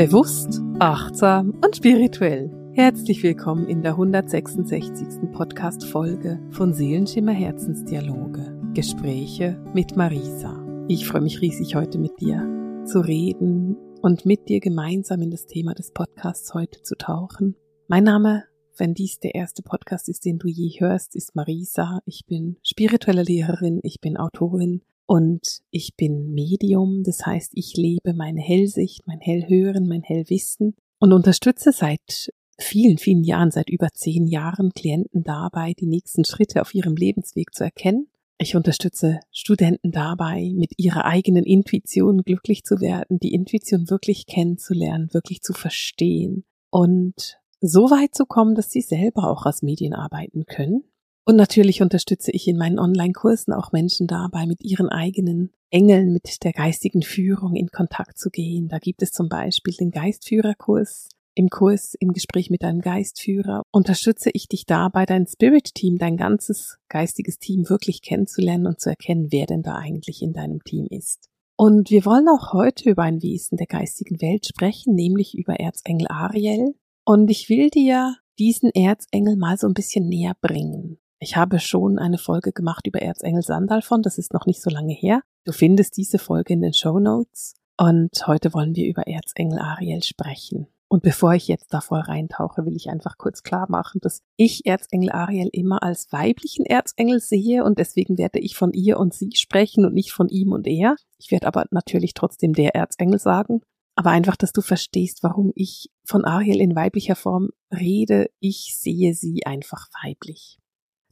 Bewusst, 0.00 0.62
achtsam 0.78 1.50
und 1.62 1.76
spirituell. 1.76 2.50
Herzlich 2.72 3.22
willkommen 3.22 3.68
in 3.68 3.82
der 3.82 3.90
166. 3.90 5.30
Podcast-Folge 5.30 6.40
von 6.52 6.72
Seelenschimmer 6.72 7.32
Herzensdialoge. 7.32 8.58
Gespräche 8.72 9.62
mit 9.74 9.98
Marisa. 9.98 10.64
Ich 10.88 11.06
freue 11.06 11.20
mich 11.20 11.42
riesig, 11.42 11.74
heute 11.74 11.98
mit 11.98 12.18
dir 12.18 12.82
zu 12.86 13.00
reden 13.00 13.76
und 14.00 14.24
mit 14.24 14.48
dir 14.48 14.60
gemeinsam 14.60 15.20
in 15.20 15.30
das 15.30 15.44
Thema 15.44 15.74
des 15.74 15.92
Podcasts 15.92 16.54
heute 16.54 16.80
zu 16.80 16.96
tauchen. 16.96 17.54
Mein 17.86 18.04
Name, 18.04 18.44
wenn 18.78 18.94
dies 18.94 19.18
der 19.18 19.34
erste 19.34 19.62
Podcast 19.62 20.08
ist, 20.08 20.24
den 20.24 20.38
du 20.38 20.48
je 20.48 20.80
hörst, 20.80 21.14
ist 21.14 21.36
Marisa. 21.36 22.00
Ich 22.06 22.24
bin 22.26 22.56
spirituelle 22.62 23.22
Lehrerin, 23.22 23.80
ich 23.82 24.00
bin 24.00 24.16
Autorin 24.16 24.80
und 25.10 25.62
ich 25.72 25.96
bin 25.96 26.34
Medium, 26.34 27.02
das 27.02 27.26
heißt, 27.26 27.50
ich 27.54 27.76
lebe 27.76 28.14
meine 28.14 28.40
Hellsicht, 28.40 29.08
mein 29.08 29.18
Hellhören, 29.18 29.88
mein 29.88 30.04
Hellwissen 30.04 30.76
und 31.00 31.12
unterstütze 31.12 31.72
seit 31.72 32.30
vielen, 32.60 32.96
vielen 32.96 33.24
Jahren, 33.24 33.50
seit 33.50 33.70
über 33.70 33.88
zehn 33.92 34.28
Jahren 34.28 34.70
Klienten 34.70 35.24
dabei, 35.24 35.72
die 35.72 35.88
nächsten 35.88 36.24
Schritte 36.24 36.60
auf 36.60 36.76
ihrem 36.76 36.94
Lebensweg 36.94 37.52
zu 37.52 37.64
erkennen. 37.64 38.06
Ich 38.38 38.54
unterstütze 38.54 39.18
Studenten 39.32 39.90
dabei, 39.90 40.52
mit 40.54 40.74
ihrer 40.76 41.06
eigenen 41.06 41.42
Intuition 41.42 42.22
glücklich 42.22 42.62
zu 42.62 42.80
werden, 42.80 43.18
die 43.18 43.34
Intuition 43.34 43.90
wirklich 43.90 44.26
kennenzulernen, 44.26 45.12
wirklich 45.12 45.40
zu 45.42 45.54
verstehen 45.54 46.44
und 46.70 47.40
so 47.60 47.90
weit 47.90 48.14
zu 48.14 48.26
kommen, 48.26 48.54
dass 48.54 48.70
sie 48.70 48.80
selber 48.80 49.28
auch 49.28 49.44
aus 49.44 49.62
Medien 49.62 49.92
arbeiten 49.92 50.46
können 50.46 50.84
und 51.30 51.36
natürlich 51.36 51.80
unterstütze 51.80 52.32
ich 52.32 52.48
in 52.48 52.56
meinen 52.56 52.80
Online-Kursen 52.80 53.52
auch 53.52 53.70
Menschen 53.70 54.08
dabei, 54.08 54.46
mit 54.46 54.64
ihren 54.64 54.88
eigenen 54.88 55.52
Engeln, 55.70 56.12
mit 56.12 56.42
der 56.42 56.52
geistigen 56.52 57.02
Führung 57.02 57.54
in 57.54 57.68
Kontakt 57.68 58.18
zu 58.18 58.30
gehen. 58.30 58.66
Da 58.66 58.80
gibt 58.80 59.00
es 59.00 59.12
zum 59.12 59.28
Beispiel 59.28 59.74
den 59.74 59.92
Geistführerkurs. 59.92 61.08
Im 61.36 61.48
Kurs 61.48 61.94
im 62.00 62.12
Gespräch 62.14 62.50
mit 62.50 62.64
deinem 62.64 62.80
Geistführer 62.80 63.62
unterstütze 63.70 64.30
ich 64.32 64.48
dich 64.48 64.66
dabei, 64.66 65.06
dein 65.06 65.24
Spirit-Team, 65.24 65.98
dein 65.98 66.16
ganzes 66.16 66.78
geistiges 66.88 67.38
Team 67.38 67.70
wirklich 67.70 68.02
kennenzulernen 68.02 68.66
und 68.66 68.80
zu 68.80 68.90
erkennen, 68.90 69.28
wer 69.30 69.46
denn 69.46 69.62
da 69.62 69.76
eigentlich 69.76 70.22
in 70.22 70.32
deinem 70.32 70.64
Team 70.64 70.88
ist. 70.90 71.28
Und 71.56 71.90
wir 71.90 72.04
wollen 72.04 72.26
auch 72.28 72.52
heute 72.52 72.90
über 72.90 73.04
ein 73.04 73.22
Wesen 73.22 73.56
der 73.56 73.68
geistigen 73.68 74.20
Welt 74.20 74.46
sprechen, 74.46 74.96
nämlich 74.96 75.38
über 75.38 75.60
Erzengel 75.60 76.08
Ariel. 76.08 76.74
Und 77.04 77.30
ich 77.30 77.48
will 77.48 77.70
dir 77.70 78.16
diesen 78.40 78.70
Erzengel 78.70 79.36
mal 79.36 79.56
so 79.56 79.68
ein 79.68 79.74
bisschen 79.74 80.08
näher 80.08 80.34
bringen. 80.40 80.98
Ich 81.22 81.36
habe 81.36 81.58
schon 81.58 81.98
eine 81.98 82.16
Folge 82.16 82.50
gemacht 82.50 82.86
über 82.86 83.02
Erzengel 83.02 83.42
Sandalfon, 83.42 84.00
das 84.00 84.16
ist 84.16 84.32
noch 84.32 84.46
nicht 84.46 84.62
so 84.62 84.70
lange 84.70 84.94
her. 84.94 85.20
Du 85.44 85.52
findest 85.52 85.98
diese 85.98 86.18
Folge 86.18 86.54
in 86.54 86.62
den 86.62 86.72
Show 86.72 86.98
Notes. 86.98 87.54
Und 87.76 88.26
heute 88.26 88.54
wollen 88.54 88.74
wir 88.74 88.88
über 88.88 89.06
Erzengel 89.06 89.58
Ariel 89.58 90.02
sprechen. 90.02 90.66
Und 90.88 91.02
bevor 91.02 91.34
ich 91.34 91.46
jetzt 91.46 91.74
da 91.74 91.82
voll 91.82 92.00
reintauche, 92.00 92.64
will 92.64 92.74
ich 92.74 92.88
einfach 92.88 93.18
kurz 93.18 93.42
klar 93.42 93.66
machen, 93.68 94.00
dass 94.00 94.22
ich 94.36 94.64
Erzengel 94.64 95.12
Ariel 95.12 95.50
immer 95.52 95.82
als 95.82 96.10
weiblichen 96.10 96.64
Erzengel 96.64 97.20
sehe 97.20 97.64
und 97.64 97.78
deswegen 97.78 98.16
werde 98.16 98.38
ich 98.38 98.56
von 98.56 98.72
ihr 98.72 98.98
und 98.98 99.12
sie 99.12 99.30
sprechen 99.34 99.84
und 99.84 99.92
nicht 99.92 100.12
von 100.12 100.30
ihm 100.30 100.52
und 100.52 100.66
er. 100.66 100.96
Ich 101.18 101.30
werde 101.30 101.46
aber 101.46 101.66
natürlich 101.70 102.14
trotzdem 102.14 102.54
der 102.54 102.74
Erzengel 102.74 103.18
sagen. 103.18 103.60
Aber 103.94 104.10
einfach, 104.10 104.36
dass 104.36 104.52
du 104.52 104.62
verstehst, 104.62 105.22
warum 105.22 105.52
ich 105.54 105.90
von 106.06 106.24
Ariel 106.24 106.62
in 106.62 106.74
weiblicher 106.74 107.16
Form 107.16 107.50
rede. 107.70 108.30
Ich 108.40 108.74
sehe 108.78 109.12
sie 109.12 109.44
einfach 109.44 109.88
weiblich. 110.02 110.59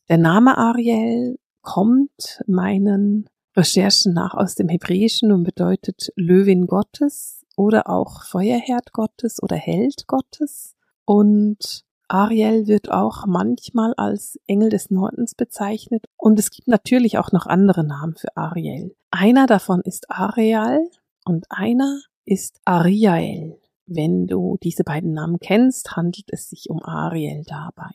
Der 0.08 0.16
Name 0.16 0.56
Ariel 0.56 1.38
kommt 1.60 2.42
meinen 2.46 3.28
Recherchen 3.54 4.14
nach 4.14 4.32
aus 4.32 4.54
dem 4.54 4.70
Hebräischen 4.70 5.32
und 5.32 5.42
bedeutet 5.42 6.12
Löwin 6.16 6.66
Gottes 6.66 7.44
oder 7.56 7.90
auch 7.90 8.22
Feuerherd 8.24 8.92
Gottes 8.92 9.42
oder 9.42 9.56
Held 9.56 10.06
Gottes. 10.06 10.76
Und 11.04 11.84
Ariel 12.08 12.66
wird 12.68 12.90
auch 12.90 13.26
manchmal 13.26 13.92
als 13.98 14.40
Engel 14.46 14.70
des 14.70 14.90
Nordens 14.90 15.34
bezeichnet. 15.34 16.06
Und 16.16 16.38
es 16.38 16.50
gibt 16.50 16.68
natürlich 16.68 17.18
auch 17.18 17.30
noch 17.32 17.44
andere 17.44 17.84
Namen 17.84 18.16
für 18.16 18.34
Ariel. 18.34 18.96
Einer 19.10 19.46
davon 19.46 19.82
ist 19.82 20.10
Ariel 20.10 20.88
und 21.26 21.44
einer 21.50 22.00
ist 22.24 22.60
Ariel. 22.64 23.60
Wenn 23.84 24.26
du 24.26 24.56
diese 24.62 24.84
beiden 24.84 25.12
Namen 25.12 25.38
kennst, 25.38 25.96
handelt 25.96 26.32
es 26.32 26.48
sich 26.48 26.70
um 26.70 26.82
Ariel 26.82 27.44
dabei. 27.46 27.90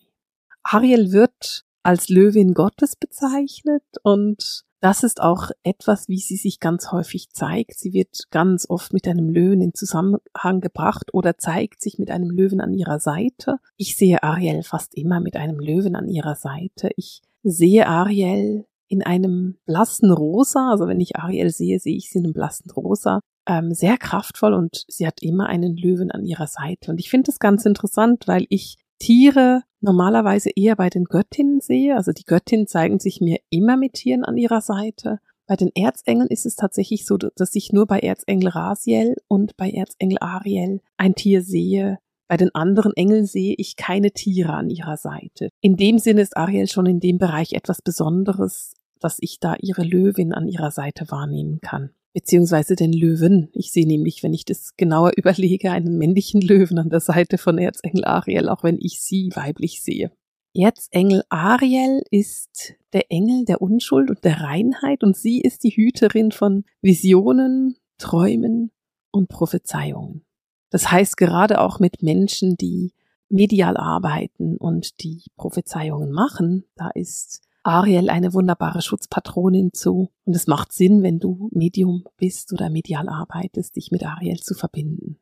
Ariel 0.62 1.12
wird 1.12 1.66
als 1.84 2.10
Löwin 2.10 2.54
Gottes 2.54 2.96
bezeichnet 2.96 3.84
und 4.04 4.64
das 4.84 5.04
ist 5.04 5.22
auch 5.22 5.50
etwas, 5.64 6.10
wie 6.10 6.20
sie 6.20 6.36
sich 6.36 6.60
ganz 6.60 6.92
häufig 6.92 7.30
zeigt. 7.30 7.80
Sie 7.80 7.94
wird 7.94 8.30
ganz 8.32 8.70
oft 8.70 8.92
mit 8.92 9.08
einem 9.08 9.30
Löwen 9.30 9.62
in 9.62 9.74
Zusammenhang 9.74 10.60
gebracht 10.60 11.14
oder 11.14 11.38
zeigt 11.38 11.82
sich 11.82 12.00
mit 12.00 12.12
einem 12.12 12.30
Löwen 12.30 12.60
an 12.60 12.74
ihrer 12.74 13.00
Seite. 13.00 13.60
Ich 13.78 13.96
sehe 13.96 14.24
Ariel 14.24 14.62
fast 14.62 14.94
immer 14.98 15.22
mit 15.22 15.38
einem 15.38 15.58
Löwen 15.58 15.96
an 15.96 16.10
ihrer 16.10 16.36
Seite. 16.36 16.90
Ich 16.98 17.22
sehe 17.44 17.88
Ariel 17.88 18.66
in 18.90 19.04
einem 19.04 19.56
blassen 19.66 20.12
Rosa, 20.12 20.72
also 20.72 20.90
wenn 20.90 21.00
ich 21.00 21.16
Ariel 21.16 21.50
sehe, 21.50 21.80
sehe 21.80 21.96
ich 21.96 22.10
sie 22.10 22.20
in 22.20 22.26
einem 22.26 22.34
blassen 22.34 22.70
Rosa, 22.70 23.22
ähm, 23.48 23.74
sehr 23.74 23.98
kraftvoll 23.98 24.54
und 24.54 24.84
sie 24.90 25.08
hat 25.08 25.22
immer 25.22 25.48
einen 25.48 25.78
Löwen 25.78 26.12
an 26.12 26.26
ihrer 26.26 26.48
Seite. 26.48 26.92
Und 26.92 27.00
ich 27.00 27.10
finde 27.10 27.28
das 27.28 27.40
ganz 27.40 27.66
interessant, 27.66 28.28
weil 28.28 28.46
ich 28.50 28.76
Tiere 29.04 29.64
normalerweise 29.82 30.50
eher 30.56 30.78
bei 30.78 30.90
den 30.90 31.04
Göttinnen 31.04 31.60
sehe. 31.60 31.98
Also 31.98 32.14
die 32.14 32.24
Göttinnen 32.24 32.68
zeigen 32.68 33.00
sich 33.00 33.20
mir 33.20 33.40
immer 33.50 33.76
mit 33.76 33.96
Tieren 33.96 34.24
an 34.24 34.38
ihrer 34.38 34.62
Seite. 34.62 35.20
Bei 35.46 35.58
den 35.58 35.72
Erzengeln 35.76 36.30
ist 36.30 36.46
es 36.46 36.56
tatsächlich 36.56 37.06
so, 37.06 37.18
dass 37.18 37.54
ich 37.54 37.74
nur 37.74 37.86
bei 37.86 38.00
Erzengel 38.00 38.48
Rasiel 38.48 39.18
und 39.28 39.58
bei 39.58 39.70
Erzengel 39.72 40.20
Ariel 40.22 40.80
ein 40.96 41.16
Tier 41.16 41.42
sehe. 41.42 42.00
Bei 42.30 42.38
den 42.38 42.56
anderen 42.56 42.94
Engeln 42.96 43.26
sehe 43.26 43.56
ich 43.58 43.76
keine 43.76 44.12
Tiere 44.12 44.54
an 44.54 44.70
ihrer 44.70 44.96
Seite. 44.96 45.50
In 45.60 45.76
dem 45.76 46.00
Sinne 46.00 46.22
ist 46.22 46.38
Ariel 46.38 46.70
schon 46.70 46.86
in 46.86 47.02
dem 47.02 47.18
Bereich 47.18 47.52
etwas 47.52 47.82
Besonderes, 47.82 48.74
dass 49.02 49.18
ich 49.20 49.42
da 49.42 49.56
ihre 49.60 49.84
Löwin 49.84 50.32
an 50.32 50.48
ihrer 50.48 50.72
Seite 50.72 51.12
wahrnehmen 51.12 51.60
kann 51.60 51.90
beziehungsweise 52.14 52.76
den 52.76 52.94
Löwen. 52.94 53.50
Ich 53.54 53.72
sehe 53.72 53.88
nämlich, 53.88 54.24
wenn 54.24 54.34
ich 54.34 54.46
das 54.46 54.76
genauer 54.78 55.12
überlege, 55.18 55.72
einen 55.72 55.98
männlichen 55.98 56.42
Löwen 56.42 56.80
an 56.80 56.90
der 56.90 57.00
Seite 57.00 57.38
von 57.38 57.58
Erzengel 57.58 58.06
Ariel, 58.06 58.50
auch 58.50 58.64
wenn 58.64 58.78
ich 58.80 59.02
sie 59.02 59.32
weiblich 59.36 59.82
sehe. 59.82 60.12
Erzengel 60.56 61.24
Ariel 61.30 62.04
ist 62.12 62.76
der 62.94 63.12
Engel 63.12 63.46
der 63.46 63.62
Unschuld 63.62 64.12
und 64.12 64.24
der 64.24 64.42
Reinheit 64.42 65.04
und 65.04 65.18
sie 65.18 65.42
ist 65.42 65.64
die 65.64 65.72
Hüterin 65.72 66.32
von 66.32 66.64
Visionen, 66.82 67.78
Träumen 67.98 68.72
und 69.12 69.30
Prophezeiungen. 69.30 70.24
Das 70.70 70.92
heißt, 70.92 71.18
gerade 71.18 71.60
auch 71.60 71.80
mit 71.80 72.04
Menschen, 72.04 72.56
die 72.56 72.94
medial 73.30 73.78
arbeiten 73.78 74.58
und 74.58 75.02
die 75.04 75.24
Prophezeiungen 75.38 76.12
machen, 76.12 76.66
da 76.76 76.90
ist 76.94 77.42
Ariel 77.64 78.10
eine 78.10 78.34
wunderbare 78.34 78.82
Schutzpatronin 78.82 79.72
zu. 79.74 80.10
Und 80.26 80.36
es 80.36 80.48
macht 80.48 80.74
Sinn, 80.74 81.02
wenn 81.02 81.20
du 81.20 81.50
Medium 81.54 82.04
bist 82.18 82.52
oder 82.54 82.70
medial 82.70 83.08
arbeitest, 83.08 83.76
dich 83.76 83.90
mit 83.92 84.06
Ariel 84.06 84.40
zu 84.40 84.54
verbinden. 84.54 85.20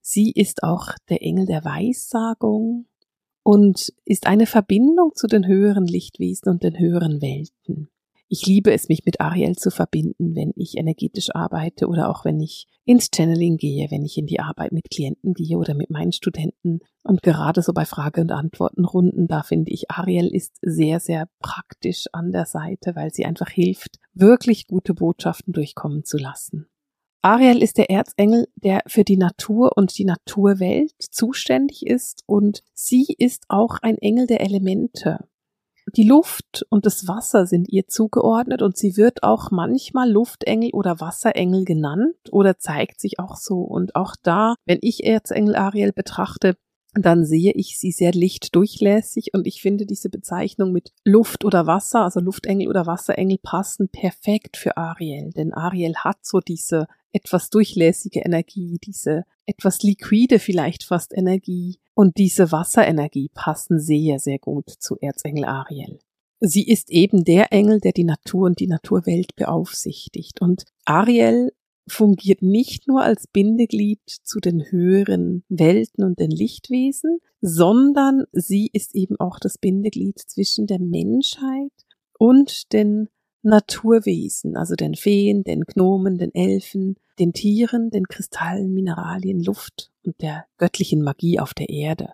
Sie 0.00 0.30
ist 0.30 0.62
auch 0.62 0.92
der 1.08 1.22
Engel 1.22 1.46
der 1.46 1.64
Weissagung 1.64 2.86
und 3.42 3.92
ist 4.04 4.26
eine 4.26 4.46
Verbindung 4.46 5.12
zu 5.14 5.26
den 5.26 5.46
höheren 5.46 5.86
Lichtwesen 5.86 6.50
und 6.50 6.62
den 6.62 6.78
höheren 6.78 7.20
Welten. 7.22 7.88
Ich 8.30 8.44
liebe 8.44 8.72
es, 8.72 8.90
mich 8.90 9.06
mit 9.06 9.22
Ariel 9.22 9.56
zu 9.56 9.70
verbinden, 9.70 10.36
wenn 10.36 10.52
ich 10.54 10.76
energetisch 10.76 11.34
arbeite 11.34 11.86
oder 11.88 12.10
auch 12.10 12.26
wenn 12.26 12.40
ich 12.40 12.66
ins 12.84 13.08
Channeling 13.14 13.56
gehe, 13.56 13.90
wenn 13.90 14.04
ich 14.04 14.18
in 14.18 14.26
die 14.26 14.40
Arbeit 14.40 14.72
mit 14.72 14.90
Klienten 14.90 15.32
gehe 15.32 15.56
oder 15.56 15.72
mit 15.72 15.88
meinen 15.88 16.12
Studenten. 16.12 16.80
Und 17.02 17.22
gerade 17.22 17.62
so 17.62 17.72
bei 17.72 17.86
Frage- 17.86 18.20
und 18.20 18.30
Antwortenrunden, 18.30 19.28
da 19.28 19.42
finde 19.42 19.72
ich, 19.72 19.90
Ariel 19.90 20.26
ist 20.26 20.58
sehr, 20.60 21.00
sehr 21.00 21.28
praktisch 21.40 22.04
an 22.12 22.30
der 22.30 22.44
Seite, 22.44 22.94
weil 22.94 23.10
sie 23.12 23.24
einfach 23.24 23.48
hilft, 23.48 23.98
wirklich 24.12 24.66
gute 24.66 24.92
Botschaften 24.92 25.54
durchkommen 25.54 26.04
zu 26.04 26.18
lassen. 26.18 26.66
Ariel 27.22 27.62
ist 27.62 27.78
der 27.78 27.90
Erzengel, 27.90 28.46
der 28.56 28.82
für 28.86 29.04
die 29.04 29.16
Natur 29.16 29.76
und 29.76 29.96
die 29.96 30.04
Naturwelt 30.04 30.92
zuständig 30.98 31.86
ist 31.86 32.24
und 32.26 32.62
sie 32.74 33.06
ist 33.16 33.44
auch 33.48 33.78
ein 33.80 33.96
Engel 33.98 34.26
der 34.26 34.42
Elemente. 34.42 35.26
Die 35.96 36.04
Luft 36.04 36.66
und 36.70 36.86
das 36.86 37.08
Wasser 37.08 37.46
sind 37.46 37.68
ihr 37.68 37.86
zugeordnet 37.86 38.62
und 38.62 38.76
sie 38.76 38.96
wird 38.96 39.22
auch 39.22 39.50
manchmal 39.50 40.10
Luftengel 40.10 40.70
oder 40.72 41.00
Wasserengel 41.00 41.64
genannt 41.64 42.16
oder 42.30 42.58
zeigt 42.58 43.00
sich 43.00 43.18
auch 43.18 43.36
so. 43.36 43.60
Und 43.60 43.94
auch 43.96 44.14
da, 44.22 44.54
wenn 44.66 44.78
ich 44.82 45.04
Erzengel 45.04 45.56
Ariel 45.56 45.92
betrachte, 45.92 46.56
dann 46.94 47.24
sehe 47.24 47.52
ich 47.52 47.78
sie 47.78 47.92
sehr 47.92 48.12
lichtdurchlässig 48.12 49.34
und 49.34 49.46
ich 49.46 49.60
finde 49.60 49.86
diese 49.86 50.08
Bezeichnung 50.08 50.72
mit 50.72 50.92
Luft 51.04 51.44
oder 51.44 51.66
Wasser, 51.66 52.02
also 52.02 52.20
Luftengel 52.20 52.68
oder 52.68 52.86
Wasserengel 52.86 53.38
passen 53.42 53.88
perfekt 53.88 54.56
für 54.56 54.76
Ariel, 54.76 55.30
denn 55.30 55.52
Ariel 55.52 55.94
hat 55.96 56.18
so 56.22 56.40
diese 56.40 56.86
etwas 57.12 57.50
durchlässige 57.50 58.20
Energie, 58.20 58.78
diese 58.82 59.24
etwas 59.46 59.82
liquide 59.82 60.38
vielleicht 60.38 60.84
fast 60.84 61.16
Energie 61.16 61.78
und 61.94 62.16
diese 62.16 62.52
Wasserenergie 62.52 63.30
passen 63.34 63.80
sehr, 63.80 64.18
sehr 64.18 64.38
gut 64.38 64.68
zu 64.68 64.96
Erzengel 65.00 65.44
Ariel. 65.44 65.98
Sie 66.40 66.66
ist 66.68 66.90
eben 66.90 67.24
der 67.24 67.52
Engel, 67.52 67.80
der 67.80 67.92
die 67.92 68.04
Natur 68.04 68.46
und 68.46 68.60
die 68.60 68.68
Naturwelt 68.68 69.34
beaufsichtigt. 69.34 70.40
Und 70.40 70.66
Ariel 70.84 71.52
fungiert 71.88 72.42
nicht 72.42 72.86
nur 72.86 73.02
als 73.02 73.26
Bindeglied 73.26 74.00
zu 74.06 74.40
den 74.40 74.70
höheren 74.70 75.44
Welten 75.48 76.04
und 76.04 76.18
den 76.18 76.30
Lichtwesen, 76.30 77.18
sondern 77.40 78.24
sie 78.32 78.70
ist 78.72 78.94
eben 78.94 79.16
auch 79.18 79.38
das 79.38 79.58
Bindeglied 79.58 80.18
zwischen 80.18 80.66
der 80.66 80.80
Menschheit 80.80 81.72
und 82.18 82.72
den 82.72 83.08
Naturwesen, 83.42 84.56
also 84.56 84.74
den 84.74 84.94
Feen, 84.94 85.44
den 85.44 85.62
Gnomen, 85.62 86.18
den 86.18 86.34
Elfen, 86.34 86.96
den 87.18 87.32
Tieren, 87.32 87.90
den 87.90 88.06
Kristallen, 88.06 88.72
Mineralien, 88.72 89.42
Luft 89.42 89.90
und 90.04 90.20
der 90.20 90.46
göttlichen 90.58 91.02
Magie 91.02 91.40
auf 91.40 91.54
der 91.54 91.68
Erde. 91.68 92.10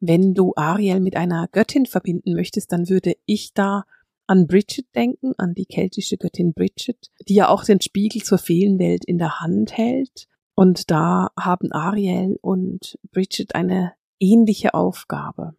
Wenn 0.00 0.34
du 0.34 0.52
Ariel 0.54 1.00
mit 1.00 1.16
einer 1.16 1.48
Göttin 1.50 1.86
verbinden 1.86 2.34
möchtest, 2.34 2.70
dann 2.72 2.88
würde 2.88 3.16
ich 3.26 3.52
da 3.52 3.84
an 4.28 4.46
Bridget 4.46 4.94
denken, 4.94 5.32
an 5.38 5.54
die 5.54 5.64
keltische 5.64 6.18
Göttin 6.18 6.52
Bridget, 6.52 7.10
die 7.26 7.34
ja 7.34 7.48
auch 7.48 7.64
den 7.64 7.80
Spiegel 7.80 8.22
zur 8.22 8.38
Feenwelt 8.38 9.04
in 9.04 9.18
der 9.18 9.40
Hand 9.40 9.76
hält. 9.76 10.28
Und 10.54 10.90
da 10.90 11.30
haben 11.38 11.72
Ariel 11.72 12.38
und 12.42 12.98
Bridget 13.10 13.54
eine 13.54 13.94
ähnliche 14.20 14.74
Aufgabe. 14.74 15.54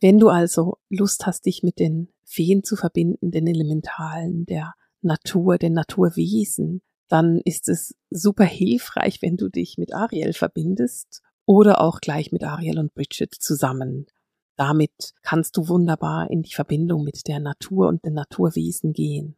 Wenn 0.00 0.18
du 0.18 0.28
also 0.28 0.78
Lust 0.88 1.26
hast, 1.26 1.46
dich 1.46 1.62
mit 1.62 1.78
den 1.78 2.12
Feen 2.24 2.62
zu 2.62 2.76
verbinden, 2.76 3.30
den 3.30 3.46
Elementalen 3.46 4.46
der 4.46 4.74
Natur, 5.00 5.58
den 5.58 5.72
Naturwesen, 5.72 6.82
dann 7.08 7.40
ist 7.44 7.68
es 7.68 7.94
super 8.10 8.44
hilfreich, 8.44 9.20
wenn 9.22 9.36
du 9.36 9.48
dich 9.48 9.78
mit 9.78 9.94
Ariel 9.94 10.32
verbindest 10.32 11.22
oder 11.44 11.80
auch 11.80 12.00
gleich 12.00 12.30
mit 12.30 12.44
Ariel 12.44 12.78
und 12.78 12.94
Bridget 12.94 13.34
zusammen. 13.34 14.06
Damit 14.56 15.14
kannst 15.22 15.56
du 15.56 15.68
wunderbar 15.68 16.30
in 16.30 16.42
die 16.42 16.54
Verbindung 16.54 17.04
mit 17.04 17.26
der 17.28 17.40
Natur 17.40 17.88
und 17.88 18.04
den 18.04 18.14
Naturwesen 18.14 18.92
gehen. 18.92 19.36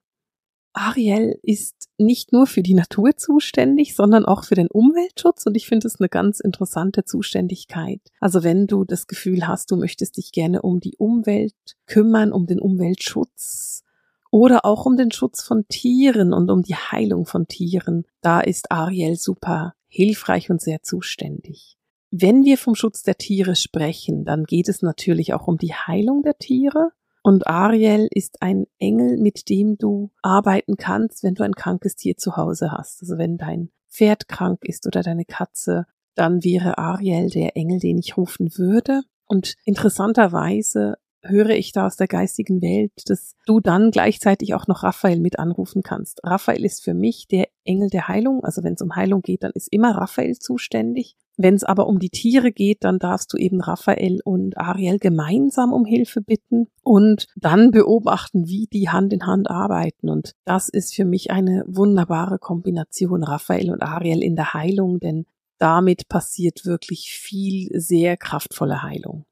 Ariel 0.72 1.38
ist 1.42 1.88
nicht 1.98 2.32
nur 2.32 2.46
für 2.46 2.62
die 2.62 2.74
Natur 2.74 3.16
zuständig, 3.16 3.96
sondern 3.96 4.24
auch 4.24 4.44
für 4.44 4.54
den 4.54 4.68
Umweltschutz 4.68 5.44
und 5.46 5.56
ich 5.56 5.66
finde 5.66 5.88
es 5.88 5.98
eine 5.98 6.08
ganz 6.08 6.38
interessante 6.38 7.04
Zuständigkeit. 7.04 8.00
Also 8.20 8.44
wenn 8.44 8.66
du 8.66 8.84
das 8.84 9.06
Gefühl 9.08 9.48
hast, 9.48 9.70
du 9.70 9.76
möchtest 9.76 10.18
dich 10.18 10.30
gerne 10.30 10.62
um 10.62 10.78
die 10.78 10.96
Umwelt 10.96 11.54
kümmern, 11.86 12.32
um 12.32 12.46
den 12.46 12.60
Umweltschutz 12.60 13.82
oder 14.30 14.64
auch 14.64 14.86
um 14.86 14.96
den 14.96 15.10
Schutz 15.10 15.42
von 15.42 15.66
Tieren 15.68 16.32
und 16.32 16.50
um 16.50 16.62
die 16.62 16.76
Heilung 16.76 17.26
von 17.26 17.48
Tieren, 17.48 18.04
da 18.20 18.40
ist 18.40 18.70
Ariel 18.70 19.16
super 19.16 19.74
hilfreich 19.88 20.50
und 20.50 20.60
sehr 20.60 20.82
zuständig. 20.82 21.77
Wenn 22.10 22.44
wir 22.44 22.56
vom 22.56 22.74
Schutz 22.74 23.02
der 23.02 23.16
Tiere 23.16 23.54
sprechen, 23.54 24.24
dann 24.24 24.44
geht 24.44 24.68
es 24.68 24.82
natürlich 24.82 25.34
auch 25.34 25.46
um 25.46 25.58
die 25.58 25.74
Heilung 25.74 26.22
der 26.22 26.38
Tiere. 26.38 26.92
Und 27.22 27.46
Ariel 27.46 28.08
ist 28.10 28.40
ein 28.40 28.66
Engel, 28.78 29.18
mit 29.18 29.50
dem 29.50 29.76
du 29.76 30.10
arbeiten 30.22 30.76
kannst, 30.76 31.22
wenn 31.22 31.34
du 31.34 31.42
ein 31.42 31.54
krankes 31.54 31.96
Tier 31.96 32.16
zu 32.16 32.36
Hause 32.36 32.72
hast. 32.72 33.02
Also 33.02 33.18
wenn 33.18 33.36
dein 33.36 33.70
Pferd 33.90 34.28
krank 34.28 34.60
ist 34.62 34.86
oder 34.86 35.02
deine 35.02 35.26
Katze, 35.26 35.84
dann 36.14 36.42
wäre 36.42 36.78
Ariel 36.78 37.28
der 37.28 37.56
Engel, 37.56 37.80
den 37.80 37.98
ich 37.98 38.16
rufen 38.16 38.56
würde. 38.56 39.02
Und 39.26 39.56
interessanterweise 39.64 40.94
höre 41.22 41.50
ich 41.50 41.72
da 41.72 41.86
aus 41.86 41.96
der 41.96 42.08
geistigen 42.08 42.62
Welt, 42.62 42.92
dass 43.06 43.36
du 43.44 43.60
dann 43.60 43.90
gleichzeitig 43.90 44.54
auch 44.54 44.66
noch 44.66 44.82
Raphael 44.82 45.20
mit 45.20 45.38
anrufen 45.38 45.82
kannst. 45.82 46.20
Raphael 46.24 46.64
ist 46.64 46.82
für 46.82 46.94
mich 46.94 47.28
der 47.28 47.48
Engel 47.64 47.90
der 47.90 48.08
Heilung. 48.08 48.44
Also 48.44 48.62
wenn 48.64 48.74
es 48.74 48.82
um 48.82 48.96
Heilung 48.96 49.20
geht, 49.20 49.42
dann 49.42 49.52
ist 49.52 49.70
immer 49.70 49.94
Raphael 49.94 50.38
zuständig. 50.38 51.16
Wenn 51.40 51.54
es 51.54 51.62
aber 51.62 51.86
um 51.86 52.00
die 52.00 52.10
Tiere 52.10 52.50
geht, 52.50 52.82
dann 52.82 52.98
darfst 52.98 53.32
du 53.32 53.36
eben 53.36 53.60
Raphael 53.60 54.20
und 54.24 54.58
Ariel 54.58 54.98
gemeinsam 54.98 55.72
um 55.72 55.84
Hilfe 55.84 56.20
bitten 56.20 56.66
und 56.82 57.28
dann 57.36 57.70
beobachten, 57.70 58.48
wie 58.48 58.66
die 58.66 58.88
Hand 58.88 59.12
in 59.12 59.24
Hand 59.24 59.48
arbeiten. 59.48 60.08
Und 60.08 60.32
das 60.44 60.68
ist 60.68 60.96
für 60.96 61.04
mich 61.04 61.30
eine 61.30 61.64
wunderbare 61.68 62.40
Kombination, 62.40 63.22
Raphael 63.22 63.70
und 63.70 63.82
Ariel 63.82 64.20
in 64.20 64.34
der 64.34 64.52
Heilung, 64.52 64.98
denn 64.98 65.26
damit 65.58 66.08
passiert 66.08 66.66
wirklich 66.66 67.12
viel 67.12 67.68
sehr 67.78 68.16
kraftvolle 68.16 68.82
Heilung. 68.82 69.24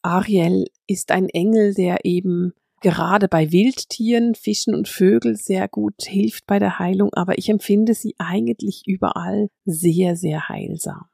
Ariel 0.00 0.66
ist 0.86 1.10
ein 1.10 1.28
Engel, 1.28 1.74
der 1.74 2.04
eben 2.04 2.52
gerade 2.82 3.26
bei 3.26 3.50
Wildtieren, 3.50 4.36
Fischen 4.36 4.76
und 4.76 4.86
Vögeln 4.86 5.34
sehr 5.34 5.66
gut 5.66 6.04
hilft 6.04 6.46
bei 6.46 6.60
der 6.60 6.78
Heilung, 6.78 7.12
aber 7.14 7.36
ich 7.36 7.48
empfinde 7.48 7.94
sie 7.94 8.14
eigentlich 8.18 8.84
überall 8.86 9.48
sehr, 9.64 10.14
sehr 10.14 10.48
heilsam. 10.48 11.06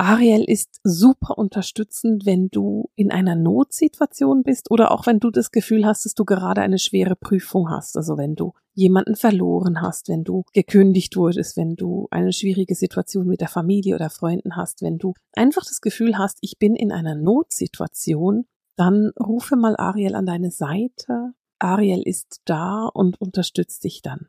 Ariel 0.00 0.44
ist 0.44 0.80
super 0.82 1.36
unterstützend, 1.36 2.24
wenn 2.24 2.48
du 2.48 2.88
in 2.94 3.10
einer 3.10 3.34
Notsituation 3.34 4.42
bist 4.42 4.70
oder 4.70 4.92
auch 4.92 5.06
wenn 5.06 5.20
du 5.20 5.30
das 5.30 5.50
Gefühl 5.50 5.84
hast, 5.84 6.06
dass 6.06 6.14
du 6.14 6.24
gerade 6.24 6.62
eine 6.62 6.78
schwere 6.78 7.16
Prüfung 7.16 7.68
hast. 7.68 7.98
Also 7.98 8.16
wenn 8.16 8.34
du 8.34 8.54
jemanden 8.72 9.14
verloren 9.14 9.82
hast, 9.82 10.08
wenn 10.08 10.24
du 10.24 10.44
gekündigt 10.54 11.18
wurdest, 11.18 11.58
wenn 11.58 11.76
du 11.76 12.08
eine 12.10 12.32
schwierige 12.32 12.74
Situation 12.74 13.26
mit 13.26 13.42
der 13.42 13.48
Familie 13.48 13.94
oder 13.94 14.08
Freunden 14.08 14.56
hast, 14.56 14.80
wenn 14.80 14.96
du 14.96 15.12
einfach 15.34 15.64
das 15.64 15.82
Gefühl 15.82 16.16
hast, 16.16 16.38
ich 16.40 16.58
bin 16.58 16.76
in 16.76 16.92
einer 16.92 17.14
Notsituation, 17.14 18.46
dann 18.76 19.10
rufe 19.20 19.54
mal 19.56 19.76
Ariel 19.76 20.14
an 20.14 20.24
deine 20.24 20.50
Seite. 20.50 21.34
Ariel 21.58 22.00
ist 22.02 22.40
da 22.46 22.86
und 22.86 23.20
unterstützt 23.20 23.84
dich 23.84 24.00
dann. 24.00 24.28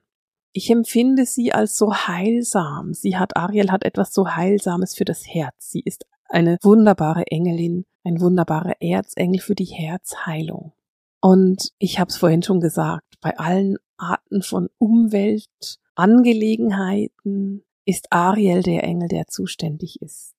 Ich 0.53 0.69
empfinde 0.69 1.25
sie 1.25 1.53
als 1.53 1.77
so 1.77 1.93
heilsam. 1.93 2.93
Sie 2.93 3.15
hat, 3.17 3.37
Ariel 3.37 3.71
hat 3.71 3.85
etwas 3.85 4.13
so 4.13 4.35
Heilsames 4.35 4.95
für 4.95 5.05
das 5.05 5.25
Herz. 5.25 5.71
Sie 5.71 5.79
ist 5.81 6.05
eine 6.27 6.57
wunderbare 6.61 7.25
Engelin, 7.27 7.85
ein 8.03 8.19
wunderbarer 8.19 8.81
Erzengel 8.81 9.39
für 9.39 9.55
die 9.55 9.63
Herzheilung. 9.65 10.73
Und 11.21 11.71
ich 11.77 11.99
habe 11.99 12.09
es 12.09 12.17
vorhin 12.17 12.43
schon 12.43 12.59
gesagt, 12.59 13.05
bei 13.21 13.37
allen 13.37 13.77
Arten 13.97 14.41
von 14.41 14.67
Umweltangelegenheiten 14.77 17.63
ist 17.85 18.11
Ariel 18.11 18.63
der 18.63 18.83
Engel, 18.83 19.07
der 19.07 19.27
zuständig 19.27 20.01
ist. 20.01 20.33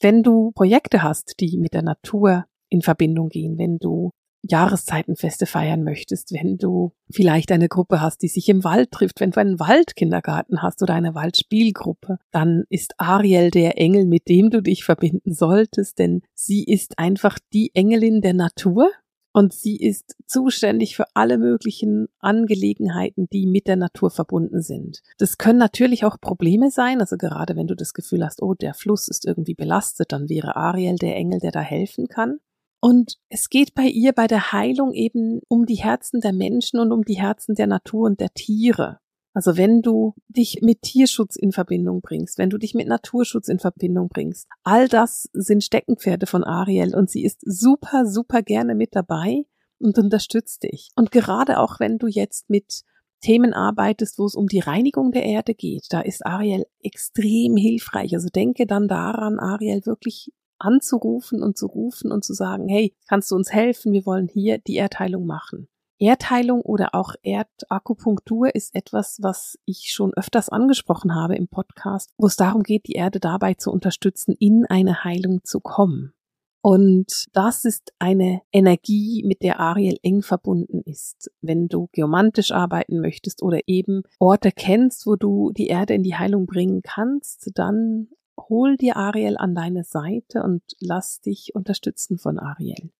Wenn 0.00 0.22
du 0.22 0.52
Projekte 0.52 1.02
hast, 1.02 1.40
die 1.40 1.58
mit 1.58 1.74
der 1.74 1.82
Natur 1.82 2.46
in 2.68 2.82
Verbindung 2.82 3.30
gehen, 3.30 3.58
wenn 3.58 3.78
du 3.78 4.12
Jahreszeitenfeste 4.42 5.46
feiern 5.46 5.82
möchtest, 5.82 6.32
wenn 6.32 6.58
du 6.58 6.92
vielleicht 7.10 7.50
eine 7.52 7.68
Gruppe 7.68 8.00
hast, 8.00 8.22
die 8.22 8.28
sich 8.28 8.48
im 8.48 8.64
Wald 8.64 8.90
trifft, 8.90 9.20
wenn 9.20 9.30
du 9.30 9.40
einen 9.40 9.60
Waldkindergarten 9.60 10.62
hast 10.62 10.82
oder 10.82 10.94
eine 10.94 11.14
Waldspielgruppe, 11.14 12.18
dann 12.30 12.64
ist 12.68 12.94
Ariel 12.98 13.50
der 13.50 13.78
Engel, 13.78 14.06
mit 14.06 14.28
dem 14.28 14.50
du 14.50 14.62
dich 14.62 14.84
verbinden 14.84 15.32
solltest, 15.32 15.98
denn 15.98 16.22
sie 16.34 16.64
ist 16.64 16.98
einfach 16.98 17.38
die 17.52 17.70
Engelin 17.74 18.20
der 18.20 18.34
Natur 18.34 18.90
und 19.32 19.52
sie 19.52 19.76
ist 19.76 20.16
zuständig 20.26 20.96
für 20.96 21.04
alle 21.14 21.38
möglichen 21.38 22.08
Angelegenheiten, 22.18 23.28
die 23.32 23.46
mit 23.46 23.66
der 23.66 23.76
Natur 23.76 24.10
verbunden 24.10 24.62
sind. 24.62 25.02
Das 25.18 25.38
können 25.38 25.58
natürlich 25.58 26.04
auch 26.04 26.20
Probleme 26.20 26.70
sein, 26.70 27.00
also 27.00 27.16
gerade 27.16 27.54
wenn 27.54 27.66
du 27.66 27.76
das 27.76 27.94
Gefühl 27.94 28.24
hast, 28.24 28.42
oh, 28.42 28.54
der 28.54 28.74
Fluss 28.74 29.08
ist 29.08 29.26
irgendwie 29.26 29.54
belastet, 29.54 30.12
dann 30.12 30.28
wäre 30.28 30.56
Ariel 30.56 30.96
der 30.96 31.14
Engel, 31.14 31.38
der 31.40 31.52
da 31.52 31.60
helfen 31.60 32.08
kann. 32.08 32.38
Und 32.80 33.18
es 33.28 33.48
geht 33.48 33.74
bei 33.74 33.86
ihr 33.86 34.12
bei 34.12 34.26
der 34.26 34.52
Heilung 34.52 34.92
eben 34.92 35.40
um 35.48 35.66
die 35.66 35.76
Herzen 35.76 36.20
der 36.20 36.32
Menschen 36.32 36.78
und 36.78 36.92
um 36.92 37.04
die 37.04 37.18
Herzen 37.20 37.54
der 37.54 37.66
Natur 37.66 38.06
und 38.06 38.20
der 38.20 38.32
Tiere. 38.34 39.00
Also 39.34 39.56
wenn 39.56 39.82
du 39.82 40.14
dich 40.28 40.60
mit 40.62 40.82
Tierschutz 40.82 41.36
in 41.36 41.52
Verbindung 41.52 42.00
bringst, 42.00 42.38
wenn 42.38 42.50
du 42.50 42.58
dich 42.58 42.74
mit 42.74 42.88
Naturschutz 42.88 43.48
in 43.48 43.58
Verbindung 43.58 44.08
bringst, 44.08 44.48
all 44.64 44.88
das 44.88 45.28
sind 45.32 45.62
Steckenpferde 45.62 46.26
von 46.26 46.44
Ariel 46.44 46.94
und 46.96 47.10
sie 47.10 47.24
ist 47.24 47.40
super, 47.44 48.06
super 48.06 48.42
gerne 48.42 48.74
mit 48.74 48.96
dabei 48.96 49.44
und 49.78 49.98
unterstützt 49.98 50.64
dich. 50.64 50.90
Und 50.96 51.10
gerade 51.12 51.58
auch 51.58 51.78
wenn 51.78 51.98
du 51.98 52.06
jetzt 52.06 52.50
mit 52.50 52.82
Themen 53.20 53.52
arbeitest, 53.52 54.18
wo 54.18 54.26
es 54.26 54.34
um 54.34 54.46
die 54.46 54.60
Reinigung 54.60 55.12
der 55.12 55.24
Erde 55.24 55.54
geht, 55.54 55.86
da 55.90 56.00
ist 56.00 56.24
Ariel 56.24 56.66
extrem 56.82 57.56
hilfreich. 57.56 58.14
Also 58.14 58.28
denke 58.28 58.66
dann 58.66 58.88
daran, 58.88 59.38
Ariel 59.38 59.84
wirklich 59.86 60.32
anzurufen 60.58 61.42
und 61.42 61.56
zu 61.56 61.66
rufen 61.66 62.12
und 62.12 62.24
zu 62.24 62.34
sagen, 62.34 62.68
hey, 62.68 62.94
kannst 63.08 63.30
du 63.30 63.36
uns 63.36 63.52
helfen? 63.52 63.92
Wir 63.92 64.06
wollen 64.06 64.28
hier 64.28 64.58
die 64.58 64.76
Erdheilung 64.76 65.26
machen. 65.26 65.68
Erdheilung 66.00 66.62
oder 66.62 66.94
auch 66.94 67.14
Erdakupunktur 67.22 68.54
ist 68.54 68.74
etwas, 68.74 69.18
was 69.20 69.58
ich 69.64 69.90
schon 69.92 70.14
öfters 70.14 70.48
angesprochen 70.48 71.14
habe 71.14 71.34
im 71.34 71.48
Podcast, 71.48 72.12
wo 72.18 72.26
es 72.26 72.36
darum 72.36 72.62
geht, 72.62 72.86
die 72.86 72.92
Erde 72.92 73.18
dabei 73.18 73.54
zu 73.54 73.72
unterstützen, 73.72 74.34
in 74.38 74.64
eine 74.66 75.02
Heilung 75.02 75.42
zu 75.42 75.58
kommen. 75.60 76.12
Und 76.60 77.26
das 77.32 77.64
ist 77.64 77.92
eine 77.98 78.42
Energie, 78.52 79.24
mit 79.24 79.42
der 79.42 79.60
Ariel 79.60 79.96
eng 80.02 80.22
verbunden 80.22 80.82
ist. 80.84 81.30
Wenn 81.40 81.68
du 81.68 81.88
geomantisch 81.92 82.50
arbeiten 82.50 83.00
möchtest 83.00 83.42
oder 83.42 83.60
eben 83.66 84.02
Orte 84.18 84.50
kennst, 84.52 85.06
wo 85.06 85.16
du 85.16 85.52
die 85.52 85.68
Erde 85.68 85.94
in 85.94 86.02
die 86.02 86.16
Heilung 86.16 86.46
bringen 86.46 86.82
kannst, 86.82 87.50
dann 87.54 88.08
hol 88.48 88.76
dir 88.76 88.96
Ariel 88.96 89.36
an 89.36 89.54
deine 89.54 89.84
Seite 89.84 90.42
und 90.42 90.62
lass 90.80 91.20
dich 91.20 91.54
unterstützen 91.54 92.18
von 92.18 92.38
Ariel. 92.38 92.90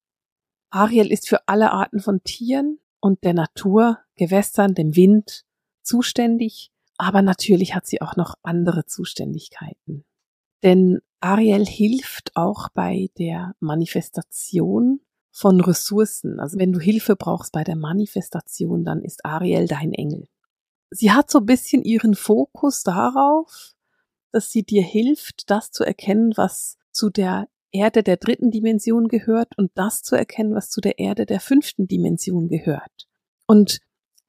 Ariel 0.71 1.11
ist 1.11 1.29
für 1.29 1.49
alle 1.49 1.73
Arten 1.73 2.01
von 2.01 2.23
Tieren 2.23 2.79
und 3.01 3.25
der 3.25 3.35
Natur, 3.35 3.99
Gewässern, 4.17 4.75
dem 4.75 4.97
Wind 4.97 5.45
zuständig, 5.83 6.73
aber 6.99 7.23
natürlich 7.23 7.75
hat 7.75 7.87
sie 7.87 8.03
auch 8.03 8.17
noch 8.17 8.35
andere 8.43 8.85
Zuständigkeiten. 8.85 10.05
Denn 10.63 11.01
Ariel 11.21 11.65
hilft 11.65 12.37
auch 12.37 12.69
bei 12.75 13.09
der 13.19 13.55
Manifestation 13.61 15.01
von 15.31 15.61
Ressourcen. 15.61 16.41
Also 16.41 16.59
wenn 16.59 16.73
du 16.73 16.81
Hilfe 16.81 17.17
brauchst 17.17 17.53
bei 17.53 17.65
der 17.65 17.77
Manifestation, 17.77 18.85
dann 18.85 19.03
ist 19.03 19.25
Ariel 19.25 19.67
dein 19.69 19.93
Engel. 19.93 20.29
sie 20.91 21.13
hat 21.13 21.31
so 21.31 21.39
ein 21.41 21.47
bisschen 21.47 21.83
ihren 21.83 22.15
Fokus 22.15 22.83
darauf, 22.83 23.75
dass 24.33 24.51
sie 24.51 24.63
dir 24.63 24.83
hilft, 24.83 25.51
das 25.51 25.71
zu 25.71 25.85
erkennen, 25.85 26.33
was 26.37 26.77
zu 26.93 27.11
der 27.11 27.49
Erde 27.71 28.03
der 28.03 28.17
dritten 28.17 28.51
Dimension 28.51 29.09
gehört 29.09 29.57
und 29.59 29.71
das 29.75 30.03
zu 30.03 30.17
erkennen, 30.17 30.55
was 30.55 30.71
zu 30.71 30.81
der 30.81 30.99
Erde 30.99 31.27
der 31.27 31.41
fünften 31.41 31.87
Dimension 31.87 32.49
gehört. 32.49 33.09
Und 33.47 33.81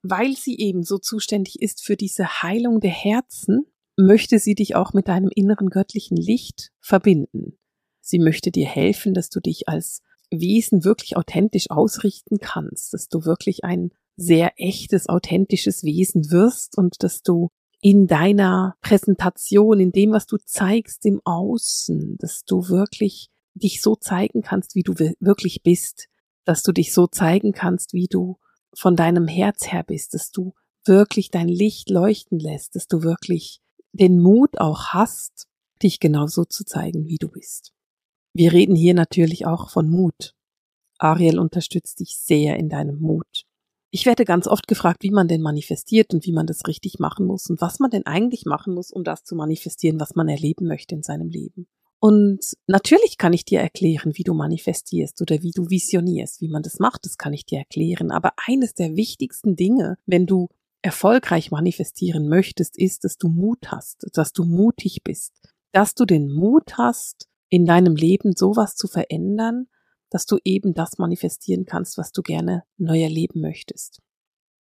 weil 0.01 0.35
sie 0.35 0.57
eben 0.57 0.83
so 0.83 0.97
zuständig 0.97 1.61
ist 1.61 1.83
für 1.83 1.95
diese 1.95 2.41
Heilung 2.41 2.79
der 2.79 2.91
Herzen, 2.91 3.65
möchte 3.97 4.39
sie 4.39 4.55
dich 4.55 4.75
auch 4.75 4.93
mit 4.93 5.07
deinem 5.07 5.29
inneren 5.33 5.69
göttlichen 5.69 6.15
Licht 6.15 6.71
verbinden. 6.79 7.57
Sie 8.01 8.19
möchte 8.19 8.51
dir 8.51 8.65
helfen, 8.65 9.13
dass 9.13 9.29
du 9.29 9.39
dich 9.39 9.67
als 9.67 10.01
Wesen 10.31 10.85
wirklich 10.85 11.17
authentisch 11.17 11.69
ausrichten 11.69 12.39
kannst, 12.39 12.93
dass 12.93 13.09
du 13.09 13.25
wirklich 13.25 13.63
ein 13.63 13.91
sehr 14.15 14.53
echtes, 14.57 15.09
authentisches 15.09 15.83
Wesen 15.83 16.29
wirst 16.31 16.77
und 16.77 17.03
dass 17.03 17.23
du 17.23 17.49
in 17.81 18.07
deiner 18.07 18.75
Präsentation, 18.81 19.79
in 19.79 19.91
dem, 19.91 20.11
was 20.11 20.25
du 20.25 20.37
zeigst 20.37 21.05
im 21.05 21.21
Außen, 21.23 22.17
dass 22.19 22.43
du 22.43 22.67
wirklich 22.69 23.29
dich 23.53 23.81
so 23.81 23.95
zeigen 23.95 24.41
kannst, 24.41 24.75
wie 24.75 24.83
du 24.83 24.93
wirklich 25.19 25.63
bist, 25.63 26.07
dass 26.45 26.61
du 26.63 26.71
dich 26.71 26.93
so 26.93 27.07
zeigen 27.07 27.51
kannst, 27.51 27.93
wie 27.93 28.07
du 28.07 28.37
von 28.73 28.95
deinem 28.95 29.27
Herz 29.27 29.71
her 29.71 29.83
bist, 29.83 30.13
dass 30.13 30.31
du 30.31 30.53
wirklich 30.85 31.29
dein 31.31 31.47
Licht 31.47 31.89
leuchten 31.89 32.39
lässt, 32.39 32.75
dass 32.75 32.87
du 32.87 33.03
wirklich 33.03 33.61
den 33.91 34.21
Mut 34.21 34.59
auch 34.59 34.87
hast, 34.87 35.47
dich 35.81 35.99
genauso 35.99 36.45
zu 36.45 36.65
zeigen, 36.65 37.07
wie 37.07 37.17
du 37.17 37.29
bist. 37.29 37.73
Wir 38.33 38.53
reden 38.53 38.75
hier 38.75 38.93
natürlich 38.93 39.45
auch 39.45 39.69
von 39.69 39.89
Mut. 39.89 40.35
Ariel 40.97 41.39
unterstützt 41.39 41.99
dich 41.99 42.17
sehr 42.17 42.57
in 42.57 42.69
deinem 42.69 42.99
Mut. 42.99 43.45
Ich 43.91 44.05
werde 44.05 44.23
ganz 44.23 44.47
oft 44.47 44.67
gefragt, 44.67 45.01
wie 45.01 45.11
man 45.11 45.27
denn 45.27 45.41
manifestiert 45.41 46.13
und 46.13 46.25
wie 46.25 46.31
man 46.31 46.45
das 46.45 46.67
richtig 46.67 46.99
machen 46.99 47.25
muss 47.25 47.49
und 47.49 47.59
was 47.59 47.79
man 47.79 47.89
denn 47.89 48.05
eigentlich 48.05 48.45
machen 48.45 48.73
muss, 48.73 48.91
um 48.91 49.03
das 49.03 49.23
zu 49.23 49.35
manifestieren, 49.35 49.99
was 49.99 50.15
man 50.15 50.29
erleben 50.29 50.67
möchte 50.67 50.93
in 50.93 51.01
seinem 51.01 51.29
Leben. 51.29 51.67
Und 51.99 52.55
natürlich 52.67 53.17
kann 53.17 53.33
ich 53.33 53.45
dir 53.45 53.59
erklären, 53.59 54.13
wie 54.15 54.23
du 54.23 54.33
manifestierst 54.33 55.21
oder 55.21 55.41
wie 55.41 55.51
du 55.51 55.69
visionierst. 55.69 56.39
Wie 56.39 56.47
man 56.47 56.63
das 56.63 56.79
macht, 56.79 57.05
das 57.05 57.17
kann 57.17 57.33
ich 57.33 57.45
dir 57.45 57.59
erklären. 57.59 58.11
Aber 58.11 58.33
eines 58.37 58.73
der 58.73 58.95
wichtigsten 58.95 59.55
Dinge, 59.55 59.97
wenn 60.05 60.25
du 60.25 60.47
erfolgreich 60.81 61.51
manifestieren 61.51 62.29
möchtest, 62.29 62.77
ist, 62.77 63.03
dass 63.03 63.17
du 63.17 63.27
Mut 63.27 63.71
hast, 63.71 64.07
dass 64.13 64.31
du 64.31 64.45
mutig 64.45 65.01
bist, 65.03 65.33
dass 65.73 65.93
du 65.93 66.05
den 66.05 66.31
Mut 66.31 66.77
hast, 66.77 67.27
in 67.49 67.65
deinem 67.65 67.95
Leben 67.95 68.33
sowas 68.35 68.75
zu 68.75 68.87
verändern, 68.87 69.67
dass 70.09 70.25
du 70.25 70.37
eben 70.43 70.73
das 70.73 70.97
manifestieren 70.97 71.65
kannst, 71.65 71.97
was 71.97 72.11
du 72.11 72.21
gerne 72.21 72.63
neu 72.77 73.01
erleben 73.01 73.41
möchtest. 73.41 74.01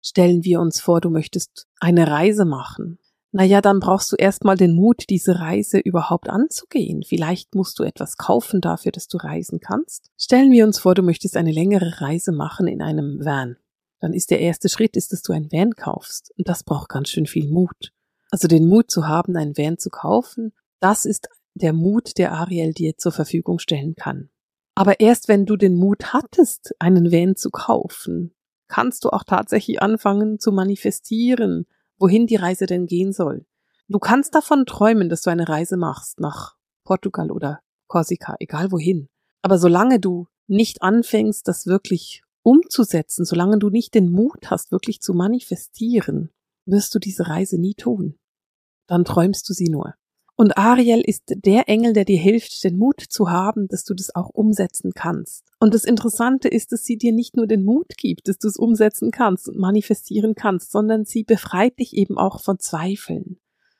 Stellen 0.01 0.43
wir 0.43 0.59
uns 0.59 0.79
vor, 0.79 1.01
du 1.01 1.09
möchtest 1.09 1.67
eine 1.79 2.07
Reise 2.07 2.45
machen. 2.45 2.99
Naja, 3.31 3.59
dann 3.59 3.79
brauchst 3.79 4.11
du 4.11 4.15
erstmal 4.15 4.55
den 4.55 4.73
Mut, 4.73 5.09
diese 5.09 5.39
Reise 5.39 5.79
überhaupt 5.79 6.29
anzugehen. 6.29 7.03
Vielleicht 7.03 7.53
musst 7.53 7.77
du 7.79 7.83
etwas 7.83 8.15
kaufen 8.15 8.61
dafür, 8.61 8.93
dass 8.93 9.07
du 9.07 9.17
reisen 9.17 9.59
kannst. 9.59 10.09
Stellen 10.17 10.51
wir 10.51 10.63
uns 10.65 10.79
vor, 10.79 10.95
du 10.95 11.01
möchtest 11.01 11.35
eine 11.35 11.51
längere 11.51 11.99
Reise 11.99 12.31
machen 12.31 12.67
in 12.67 12.81
einem 12.81 13.19
Van. 13.25 13.57
Dann 13.99 14.13
ist 14.13 14.31
der 14.31 14.39
erste 14.39 14.69
Schritt, 14.69 14.95
ist, 14.95 15.11
dass 15.11 15.21
du 15.21 15.33
ein 15.33 15.51
Van 15.51 15.71
kaufst. 15.71 16.31
Und 16.37 16.47
das 16.47 16.63
braucht 16.63 16.87
ganz 16.87 17.09
schön 17.09 17.25
viel 17.25 17.49
Mut. 17.49 17.91
Also 18.31 18.47
den 18.47 18.67
Mut 18.67 18.89
zu 18.89 19.07
haben, 19.07 19.35
ein 19.35 19.57
Van 19.57 19.77
zu 19.77 19.89
kaufen, 19.89 20.53
das 20.79 21.05
ist 21.05 21.27
der 21.55 21.73
Mut, 21.73 22.17
der 22.17 22.31
Ariel 22.33 22.73
dir 22.73 22.97
zur 22.97 23.11
Verfügung 23.11 23.59
stellen 23.59 23.95
kann. 23.95 24.29
Aber 24.75 24.99
erst 24.99 25.29
wenn 25.29 25.45
du 25.45 25.55
den 25.55 25.75
Mut 25.75 26.13
hattest, 26.13 26.75
einen 26.79 27.11
Van 27.11 27.35
zu 27.35 27.49
kaufen, 27.49 28.35
kannst 28.67 29.05
du 29.05 29.09
auch 29.09 29.23
tatsächlich 29.23 29.81
anfangen 29.81 30.37
zu 30.39 30.51
manifestieren, 30.51 31.65
wohin 31.97 32.27
die 32.27 32.35
Reise 32.35 32.65
denn 32.65 32.85
gehen 32.85 33.13
soll. 33.13 33.45
Du 33.87 33.99
kannst 33.99 34.35
davon 34.35 34.65
träumen, 34.65 35.09
dass 35.09 35.21
du 35.21 35.29
eine 35.29 35.47
Reise 35.47 35.77
machst 35.77 36.19
nach 36.19 36.55
Portugal 36.83 37.31
oder 37.31 37.61
Korsika, 37.87 38.35
egal 38.39 38.71
wohin. 38.71 39.07
Aber 39.41 39.57
solange 39.59 39.99
du 39.99 40.27
nicht 40.47 40.81
anfängst, 40.81 41.47
das 41.47 41.67
wirklich 41.67 42.23
umzusetzen, 42.41 43.25
solange 43.25 43.59
du 43.59 43.69
nicht 43.69 43.93
den 43.93 44.11
Mut 44.11 44.49
hast, 44.49 44.71
wirklich 44.71 45.01
zu 45.01 45.13
manifestieren, 45.13 46.31
wirst 46.65 46.93
du 46.93 46.99
diese 46.99 47.27
Reise 47.27 47.59
nie 47.59 47.75
tun. 47.75 48.17
Dann 48.87 49.05
träumst 49.05 49.47
du 49.49 49.53
sie 49.53 49.69
nur. 49.69 49.95
Und 50.37 50.57
Ariel 50.57 50.99
ist 50.99 51.23
der 51.27 51.69
Engel, 51.69 51.93
der 51.93 52.03
dir 52.03 52.19
hilft, 52.19 52.61
den 52.65 52.77
Mut 52.77 52.99
zu 52.99 53.29
haben, 53.29 53.69
dass 53.69 53.85
du 53.85 53.93
das 53.93 54.13
auch 54.13 54.29
umsetzen 54.29 54.91
kannst. 54.93 55.45
Und 55.59 55.73
das 55.73 55.85
Interessante 55.85 56.49
ist, 56.49 56.73
dass 56.73 56.83
sie 56.83 56.97
dir 56.97 57.13
nicht 57.13 57.37
nur 57.37 57.47
den 57.47 57.63
Mut 57.63 57.95
gibt, 57.97 58.27
dass 58.27 58.37
du 58.37 58.49
es 58.49 58.57
umsetzen 58.57 59.11
kannst 59.11 59.47
und 59.47 59.57
manifestieren 59.57 60.35
kannst, 60.35 60.71
sondern 60.71 61.05
sie 61.05 61.23
befreit 61.23 61.79
dich 61.79 61.95
eben 61.95 62.17
auch 62.17 62.41
von 62.41 62.59
Zweifeln. 62.59 63.37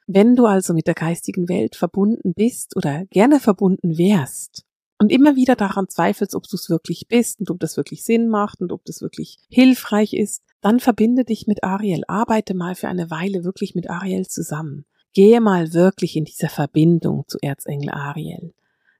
Wenn 0.07 0.35
du 0.35 0.45
also 0.45 0.73
mit 0.73 0.87
der 0.87 0.93
geistigen 0.93 1.49
Welt 1.49 1.75
verbunden 1.75 2.33
bist 2.33 2.77
oder 2.77 3.05
gerne 3.07 3.41
verbunden 3.41 3.97
wärst 3.97 4.63
und 4.97 5.11
immer 5.11 5.35
wieder 5.35 5.55
daran 5.57 5.89
zweifelst, 5.89 6.35
ob 6.35 6.43
du 6.47 6.55
es 6.55 6.69
wirklich 6.69 7.07
bist 7.09 7.39
und 7.41 7.51
ob 7.51 7.59
das 7.59 7.75
wirklich 7.75 8.03
Sinn 8.05 8.29
macht 8.29 8.61
und 8.61 8.71
ob 8.71 8.85
das 8.85 9.01
wirklich 9.01 9.39
hilfreich 9.49 10.13
ist, 10.13 10.41
dann 10.61 10.79
verbinde 10.79 11.25
dich 11.25 11.47
mit 11.47 11.63
Ariel, 11.63 12.03
arbeite 12.07 12.53
mal 12.53 12.75
für 12.75 12.87
eine 12.87 13.09
Weile 13.09 13.43
wirklich 13.43 13.75
mit 13.75 13.89
Ariel 13.89 14.25
zusammen. 14.27 14.85
Gehe 15.15 15.39
mal 15.39 15.73
wirklich 15.73 16.17
in 16.17 16.25
diese 16.25 16.49
Verbindung 16.49 17.23
zu 17.29 17.37
Erzengel 17.41 17.89
Ariel. 17.89 18.53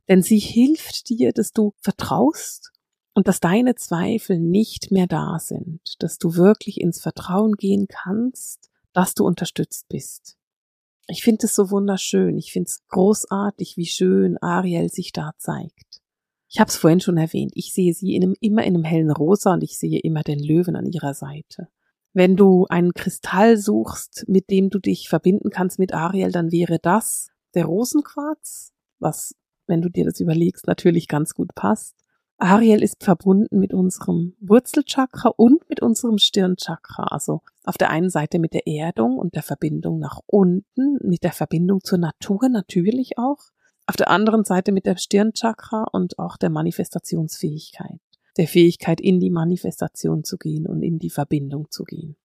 Denn 0.07 0.22
sie 0.22 0.39
hilft 0.39 1.10
dir, 1.10 1.34
dass 1.34 1.51
du 1.51 1.74
vertraust 1.81 2.72
und 3.13 3.27
dass 3.27 3.41
deine 3.41 3.75
Zweifel 3.75 4.39
nicht 4.39 4.91
mehr 4.91 5.07
da 5.07 5.39
sind, 5.39 5.81
dass 6.00 6.17
du 6.17 6.36
wirklich 6.36 6.79
ins 6.79 7.01
Vertrauen 7.01 7.55
gehen 7.57 7.88
kannst, 7.89 8.69
dass 8.93 9.13
du 9.13 9.25
unterstützt 9.25 9.89
bist. 9.89 10.38
Ich 11.07 11.22
finde 11.22 11.48
es 11.48 11.55
so 11.55 11.69
wunderschön, 11.69 12.38
ich 12.38 12.53
finde 12.53 12.69
es 12.69 12.88
großartig, 12.88 13.75
wie 13.75 13.86
schön 13.86 14.38
Ariel 14.41 14.89
sich 14.89 15.12
da 15.12 15.34
zeigt. 15.38 16.01
Ich 16.48 16.62
habe 16.62 16.69
es 16.69 16.77
vorhin 16.77 17.01
schon 17.01 17.17
erwähnt, 17.17 17.51
ich 17.55 17.74
sehe 17.74 17.93
sie 17.93 18.15
in 18.15 18.24
einem, 18.24 18.36
immer 18.39 18.63
in 18.63 18.75
einem 18.75 18.86
hellen 18.86 19.12
Rosa 19.12 19.53
und 19.53 19.63
ich 19.63 19.77
sehe 19.77 20.00
immer 20.00 20.24
den 20.24 20.39
Löwen 20.39 20.77
an 20.77 20.86
ihrer 20.86 21.13
Seite. 21.13 21.67
Wenn 22.15 22.38
du 22.38 22.65
einen 22.69 22.93
Kristall 22.93 23.57
suchst, 23.57 24.24
mit 24.29 24.50
dem 24.50 24.69
du 24.69 24.79
dich 24.79 25.10
verbinden 25.10 25.50
kannst 25.50 25.79
mit 25.79 25.93
Ariel, 25.93 26.31
dann 26.31 26.50
wäre 26.50 26.79
das 26.79 27.27
der 27.55 27.65
Rosenquarz, 27.65 28.72
was, 29.00 29.36
wenn 29.67 29.81
du 29.81 29.89
dir 29.89 30.05
das 30.05 30.22
überlegst, 30.22 30.65
natürlich 30.65 31.10
ganz 31.10 31.34
gut 31.34 31.53
passt. 31.55 31.93
Ariel 32.38 32.81
ist 32.81 33.03
verbunden 33.03 33.60
mit 33.60 33.74
unserem 33.74 34.38
Wurzelchakra 34.39 35.27
und 35.36 35.67
mit 35.67 35.81
unserem 35.81 36.17
Stirnchakra. 36.17 37.03
Also 37.03 37.41
auf 37.65 37.77
der 37.77 37.89
einen 37.89 38.10
Seite 38.10 38.39
mit 38.39 38.53
der 38.53 38.65
Erdung 38.65 39.17
und 39.17 39.36
der 39.36 39.43
Verbindung 39.43 40.00
nach 40.00 40.22
unten, 40.25 40.98
mit 41.01 41.25
der 41.25 41.34
Verbindung 41.34 41.84
zur 41.84 41.98
Natur 41.98 42.48
natürlich 42.48 43.17
auch. 43.17 43.39
Auf 43.88 43.98
der 43.98 44.10
anderen 44.10 44.45
Seite 44.45 44.72
mit 44.72 44.86
der 44.86 44.95
Stirnchakra 44.95 45.88
und 45.91 46.17
auch 46.17 46.38
der 46.38 46.50
Manifestationsfähigkeit 46.50 48.00
der 48.38 48.48
Fähigkeit, 48.48 49.01
in 49.01 49.20
die 49.20 49.30
Manifestation 49.30 50.24
zu 50.24 50.38
gehen 50.38 50.68
und 50.68 50.84
in 50.84 51.00
die 51.00 51.10
Verbindung 51.10 51.72
zu 51.72 51.84
gehen. 51.84 52.15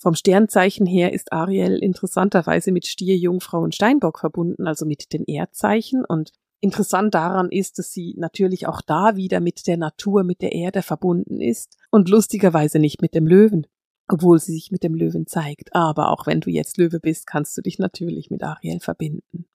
Vom 0.00 0.14
Sternzeichen 0.14 0.86
her 0.86 1.12
ist 1.12 1.32
Ariel 1.32 1.78
interessanterweise 1.78 2.70
mit 2.70 2.86
Stier, 2.86 3.16
Jungfrau 3.16 3.60
und 3.60 3.74
Steinbock 3.74 4.20
verbunden, 4.20 4.68
also 4.68 4.86
mit 4.86 5.12
den 5.12 5.24
Erdzeichen. 5.24 6.04
Und 6.04 6.30
interessant 6.60 7.14
daran 7.14 7.48
ist, 7.50 7.78
dass 7.78 7.92
sie 7.92 8.14
natürlich 8.16 8.68
auch 8.68 8.80
da 8.80 9.16
wieder 9.16 9.40
mit 9.40 9.66
der 9.66 9.76
Natur, 9.76 10.22
mit 10.22 10.40
der 10.40 10.52
Erde 10.52 10.82
verbunden 10.82 11.40
ist 11.40 11.76
und 11.90 12.08
lustigerweise 12.08 12.78
nicht 12.78 13.02
mit 13.02 13.14
dem 13.14 13.26
Löwen, 13.26 13.66
obwohl 14.06 14.38
sie 14.38 14.52
sich 14.52 14.70
mit 14.70 14.84
dem 14.84 14.94
Löwen 14.94 15.26
zeigt. 15.26 15.74
Aber 15.74 16.12
auch 16.12 16.28
wenn 16.28 16.40
du 16.40 16.50
jetzt 16.50 16.76
Löwe 16.76 17.00
bist, 17.00 17.26
kannst 17.26 17.56
du 17.58 17.62
dich 17.62 17.80
natürlich 17.80 18.30
mit 18.30 18.44
Ariel 18.44 18.78
verbinden. 18.78 19.46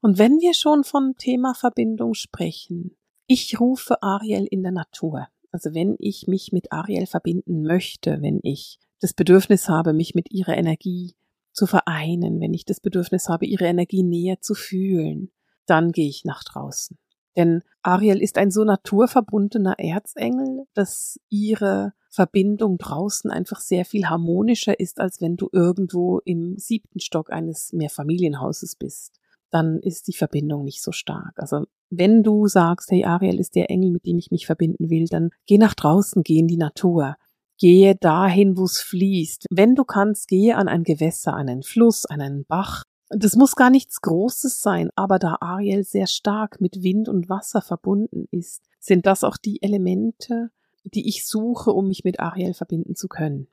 Und 0.00 0.18
wenn 0.18 0.40
wir 0.40 0.54
schon 0.54 0.84
von 0.84 1.14
Thema 1.18 1.54
Verbindung 1.54 2.14
sprechen, 2.14 2.96
ich 3.26 3.58
rufe 3.60 4.02
Ariel 4.02 4.46
in 4.50 4.62
der 4.62 4.72
Natur. 4.72 5.28
Also 5.50 5.74
wenn 5.74 5.96
ich 5.98 6.26
mich 6.26 6.52
mit 6.52 6.72
Ariel 6.72 7.06
verbinden 7.06 7.62
möchte, 7.62 8.20
wenn 8.22 8.40
ich 8.42 8.78
das 9.00 9.12
Bedürfnis 9.12 9.68
habe, 9.68 9.92
mich 9.92 10.14
mit 10.14 10.30
ihrer 10.30 10.56
Energie 10.56 11.14
zu 11.52 11.66
vereinen, 11.66 12.40
wenn 12.40 12.52
ich 12.52 12.64
das 12.64 12.80
Bedürfnis 12.80 13.28
habe, 13.28 13.46
ihre 13.46 13.66
Energie 13.66 14.02
näher 14.02 14.40
zu 14.40 14.54
fühlen, 14.54 15.30
dann 15.66 15.92
gehe 15.92 16.08
ich 16.08 16.24
nach 16.24 16.42
draußen. 16.42 16.98
Denn 17.36 17.62
Ariel 17.82 18.22
ist 18.22 18.38
ein 18.38 18.50
so 18.50 18.64
naturverbundener 18.64 19.78
Erzengel, 19.78 20.66
dass 20.74 21.18
ihre 21.30 21.92
Verbindung 22.10 22.78
draußen 22.78 23.30
einfach 23.30 23.60
sehr 23.60 23.84
viel 23.84 24.06
harmonischer 24.06 24.78
ist, 24.78 25.00
als 25.00 25.20
wenn 25.20 25.36
du 25.36 25.48
irgendwo 25.52 26.20
im 26.24 26.56
siebten 26.58 27.00
Stock 27.00 27.30
eines 27.30 27.72
Mehrfamilienhauses 27.72 28.76
bist. 28.76 29.20
Dann 29.54 29.78
ist 29.78 30.08
die 30.08 30.16
Verbindung 30.16 30.64
nicht 30.64 30.82
so 30.82 30.90
stark. 30.90 31.34
Also 31.36 31.66
wenn 31.88 32.24
du 32.24 32.48
sagst, 32.48 32.90
hey, 32.90 33.04
Ariel 33.04 33.38
ist 33.38 33.54
der 33.54 33.70
Engel, 33.70 33.92
mit 33.92 34.04
dem 34.04 34.18
ich 34.18 34.32
mich 34.32 34.46
verbinden 34.46 34.90
will, 34.90 35.06
dann 35.06 35.30
geh 35.46 35.58
nach 35.58 35.74
draußen, 35.74 36.24
geh 36.24 36.40
in 36.40 36.48
die 36.48 36.56
Natur. 36.56 37.14
Gehe 37.56 37.94
dahin, 37.94 38.56
wo 38.58 38.64
es 38.64 38.80
fließt. 38.80 39.46
Wenn 39.50 39.76
du 39.76 39.84
kannst, 39.84 40.26
gehe 40.26 40.56
an 40.56 40.66
ein 40.66 40.82
Gewässer, 40.82 41.34
an 41.34 41.48
einen 41.48 41.62
Fluss, 41.62 42.04
an 42.04 42.20
einen 42.20 42.44
Bach. 42.44 42.82
Das 43.10 43.36
muss 43.36 43.54
gar 43.54 43.70
nichts 43.70 44.00
Großes 44.00 44.60
sein, 44.60 44.90
aber 44.96 45.20
da 45.20 45.36
Ariel 45.40 45.84
sehr 45.84 46.08
stark 46.08 46.60
mit 46.60 46.82
Wind 46.82 47.08
und 47.08 47.28
Wasser 47.28 47.62
verbunden 47.62 48.26
ist, 48.32 48.64
sind 48.80 49.06
das 49.06 49.22
auch 49.22 49.36
die 49.36 49.62
Elemente, 49.62 50.50
die 50.82 51.08
ich 51.08 51.28
suche, 51.28 51.70
um 51.70 51.86
mich 51.86 52.02
mit 52.02 52.18
Ariel 52.18 52.54
verbinden 52.54 52.96
zu 52.96 53.06
können. 53.06 53.46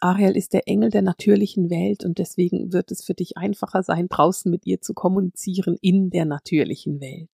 Ariel 0.00 0.36
ist 0.36 0.52
der 0.52 0.68
Engel 0.68 0.90
der 0.90 1.02
natürlichen 1.02 1.70
Welt 1.70 2.04
und 2.04 2.18
deswegen 2.18 2.72
wird 2.72 2.90
es 2.90 3.04
für 3.04 3.14
dich 3.14 3.36
einfacher 3.36 3.82
sein, 3.82 4.08
draußen 4.08 4.50
mit 4.50 4.66
ihr 4.66 4.80
zu 4.80 4.94
kommunizieren 4.94 5.76
in 5.80 6.10
der 6.10 6.24
natürlichen 6.24 7.00
Welt. 7.00 7.30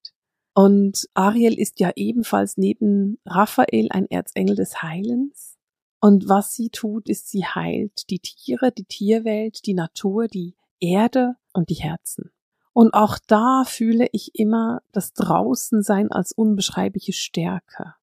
Und 0.54 1.08
Ariel 1.14 1.58
ist 1.58 1.80
ja 1.80 1.90
ebenfalls 1.96 2.56
neben 2.56 3.18
Raphael 3.26 3.88
ein 3.90 4.06
Erzengel 4.08 4.56
des 4.56 4.82
Heilens. 4.82 5.56
Und 6.00 6.28
was 6.28 6.54
sie 6.54 6.70
tut, 6.70 7.08
ist, 7.08 7.28
sie 7.28 7.44
heilt 7.44 8.08
die 8.10 8.20
Tiere, 8.20 8.70
die 8.70 8.84
Tierwelt, 8.84 9.66
die 9.66 9.74
Natur, 9.74 10.28
die 10.28 10.54
Erde 10.78 11.36
und 11.52 11.70
die 11.70 11.74
Herzen. 11.74 12.30
Und 12.72 12.94
auch 12.94 13.18
da 13.26 13.64
fühle 13.64 14.08
ich 14.12 14.34
immer 14.34 14.82
das 14.92 15.12
Draußensein 15.12 16.10
als 16.12 16.32
unbeschreibliche 16.32 17.12
Stärke, 17.12 17.94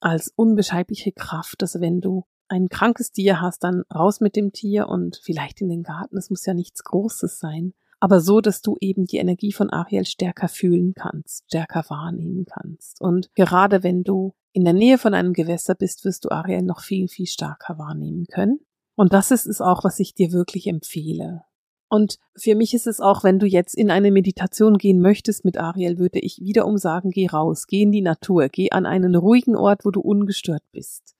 als 0.00 0.32
unbeschreibliche 0.34 1.12
Kraft. 1.12 1.62
Also 1.62 1.80
wenn 1.80 2.00
du 2.00 2.24
ein 2.50 2.68
krankes 2.68 3.12
Tier 3.12 3.40
hast, 3.40 3.64
dann 3.64 3.84
raus 3.94 4.20
mit 4.20 4.36
dem 4.36 4.52
Tier 4.52 4.88
und 4.88 5.20
vielleicht 5.22 5.60
in 5.60 5.68
den 5.68 5.82
Garten. 5.82 6.18
Es 6.18 6.30
muss 6.30 6.44
ja 6.44 6.54
nichts 6.54 6.84
Großes 6.84 7.38
sein 7.38 7.72
aber 8.00 8.20
so, 8.20 8.40
dass 8.40 8.62
du 8.62 8.76
eben 8.80 9.04
die 9.04 9.18
Energie 9.18 9.52
von 9.52 9.70
Ariel 9.70 10.06
stärker 10.06 10.48
fühlen 10.48 10.94
kannst, 10.94 11.44
stärker 11.46 11.84
wahrnehmen 11.88 12.46
kannst. 12.46 13.00
Und 13.00 13.30
gerade 13.34 13.82
wenn 13.82 14.02
du 14.02 14.34
in 14.52 14.64
der 14.64 14.72
Nähe 14.72 14.96
von 14.96 15.12
einem 15.12 15.34
Gewässer 15.34 15.74
bist, 15.74 16.04
wirst 16.04 16.24
du 16.24 16.30
Ariel 16.30 16.62
noch 16.62 16.80
viel, 16.80 17.08
viel 17.08 17.26
stärker 17.26 17.78
wahrnehmen 17.78 18.26
können. 18.26 18.60
Und 18.96 19.12
das 19.12 19.30
ist 19.30 19.46
es 19.46 19.60
auch, 19.60 19.84
was 19.84 20.00
ich 20.00 20.14
dir 20.14 20.32
wirklich 20.32 20.66
empfehle. 20.66 21.42
Und 21.88 22.16
für 22.36 22.54
mich 22.54 22.72
ist 22.72 22.86
es 22.86 23.00
auch, 23.00 23.22
wenn 23.22 23.38
du 23.38 23.46
jetzt 23.46 23.74
in 23.74 23.90
eine 23.90 24.10
Meditation 24.10 24.78
gehen 24.78 25.00
möchtest 25.00 25.44
mit 25.44 25.58
Ariel, 25.58 25.98
würde 25.98 26.20
ich 26.20 26.38
wiederum 26.40 26.78
sagen, 26.78 27.10
geh 27.10 27.26
raus, 27.26 27.66
geh 27.66 27.82
in 27.82 27.92
die 27.92 28.02
Natur, 28.02 28.48
geh 28.48 28.70
an 28.70 28.86
einen 28.86 29.14
ruhigen 29.14 29.56
Ort, 29.56 29.84
wo 29.84 29.90
du 29.90 30.00
ungestört 30.00 30.62
bist. 30.72 31.16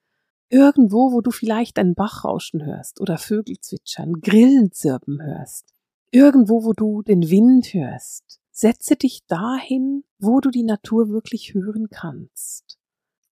Irgendwo, 0.51 1.11
wo 1.13 1.21
du 1.21 1.31
vielleicht 1.31 1.79
einen 1.79 1.95
Bach 1.95 2.25
rauschen 2.25 2.65
hörst 2.65 3.01
oder 3.01 3.17
Vögel 3.17 3.59
zwitschern, 3.59 4.21
Grillen 4.21 4.71
zirpen 4.71 5.21
hörst 5.21 5.73
irgendwo, 6.11 6.63
wo 6.63 6.73
du 6.73 7.01
den 7.01 7.29
Wind 7.29 7.73
hörst. 7.73 8.39
Setze 8.51 8.95
dich 8.95 9.25
dahin, 9.27 10.03
wo 10.19 10.41
du 10.41 10.51
die 10.51 10.63
Natur 10.63 11.09
wirklich 11.09 11.53
hören 11.53 11.89
kannst. 11.89 12.77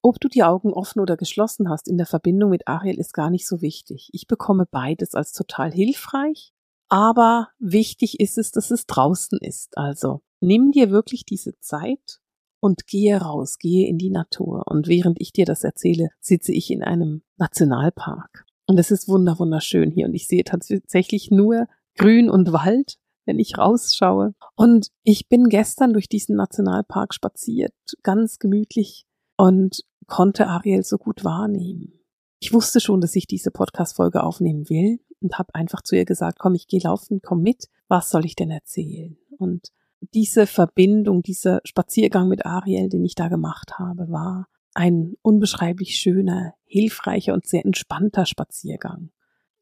Ob 0.02 0.20
du 0.20 0.30
die 0.30 0.44
Augen 0.44 0.72
offen 0.72 1.02
oder 1.02 1.18
geschlossen 1.18 1.70
hast 1.70 1.90
in 1.90 1.98
der 1.98 2.08
Verbindung 2.08 2.50
mit 2.50 2.68
Ariel 2.68 2.98
ist 2.98 3.14
gar 3.14 3.30
nicht 3.30 3.46
so 3.46 3.62
wichtig. 3.62 4.10
Ich 4.14 4.28
bekomme 4.28 4.66
beides 4.66 5.14
als 5.14 5.34
total 5.34 5.74
hilfreich, 5.74 6.54
aber 6.88 7.50
wichtig 7.60 8.20
ist 8.22 8.38
es, 8.38 8.52
dass 8.52 8.72
es 8.72 8.86
draußen 8.88 9.38
ist. 9.42 9.78
Also 9.78 10.22
nimm 10.40 10.72
dir 10.72 10.90
wirklich 10.90 11.26
diese 11.26 11.60
Zeit 11.60 12.22
und 12.60 12.88
gehe 12.88 13.18
raus, 13.18 13.58
gehe 13.58 13.88
in 13.88 13.98
die 13.98 14.10
Natur. 14.10 14.64
Und 14.68 14.88
während 14.88 15.20
ich 15.22 15.32
dir 15.32 15.46
das 15.46 15.64
erzähle, 15.64 16.10
sitze 16.20 16.52
ich 16.52 16.72
in 16.72 16.84
einem 16.84 17.22
Nationalpark. 17.38 18.46
Und 18.68 18.80
es 18.80 18.92
ist 18.92 19.08
wunder 19.08 19.40
wunderschön 19.40 19.92
hier 19.92 20.06
und 20.06 20.14
ich 20.14 20.28
sehe 20.28 20.44
tatsächlich 20.44 21.32
nur 21.32 21.68
Grün 21.98 22.30
und 22.30 22.54
Wald, 22.54 22.98
wenn 23.26 23.40
ich 23.40 23.58
rausschaue. 23.58 24.36
Und 24.56 24.90
ich 25.04 25.28
bin 25.28 25.46
gestern 25.46 25.94
durch 25.94 26.08
diesen 26.08 26.36
Nationalpark 26.36 27.14
spaziert, 27.14 27.74
ganz 28.04 28.40
gemütlich 28.40 29.06
und 29.38 29.84
konnte 30.08 30.48
Ariel 30.48 30.84
so 30.84 30.98
gut 30.98 31.24
wahrnehmen. 31.24 31.94
Ich 32.40 32.54
wusste 32.54 32.80
schon, 32.80 33.02
dass 33.02 33.16
ich 33.16 33.28
diese 33.28 33.52
Podcast-Folge 33.52 34.24
aufnehmen 34.24 34.70
will 34.70 35.00
und 35.22 35.38
habe 35.38 35.54
einfach 35.56 35.82
zu 35.82 35.96
ihr 35.96 36.06
gesagt, 36.06 36.40
komm, 36.40 36.56
ich 36.56 36.68
gehe 36.68 36.82
laufen, 36.82 37.22
komm 37.22 37.42
mit, 37.42 37.70
was 37.88 38.10
soll 38.10 38.26
ich 38.26 38.36
denn 38.36 38.52
erzählen? 38.52 39.18
Und 39.38 39.70
diese 40.14 40.48
Verbindung, 40.48 41.22
dieser 41.22 41.62
Spaziergang 41.64 42.28
mit 42.28 42.46
Ariel, 42.46 42.90
den 42.90 43.06
ich 43.06 43.16
da 43.16 43.28
gemacht 43.28 43.78
habe, 43.78 44.10
war 44.10 44.48
ein 44.74 45.16
unbeschreiblich 45.22 45.96
schöner, 45.96 46.54
hilfreicher 46.66 47.34
und 47.34 47.46
sehr 47.46 47.66
entspannter 47.66 48.26
Spaziergang. 48.26 49.12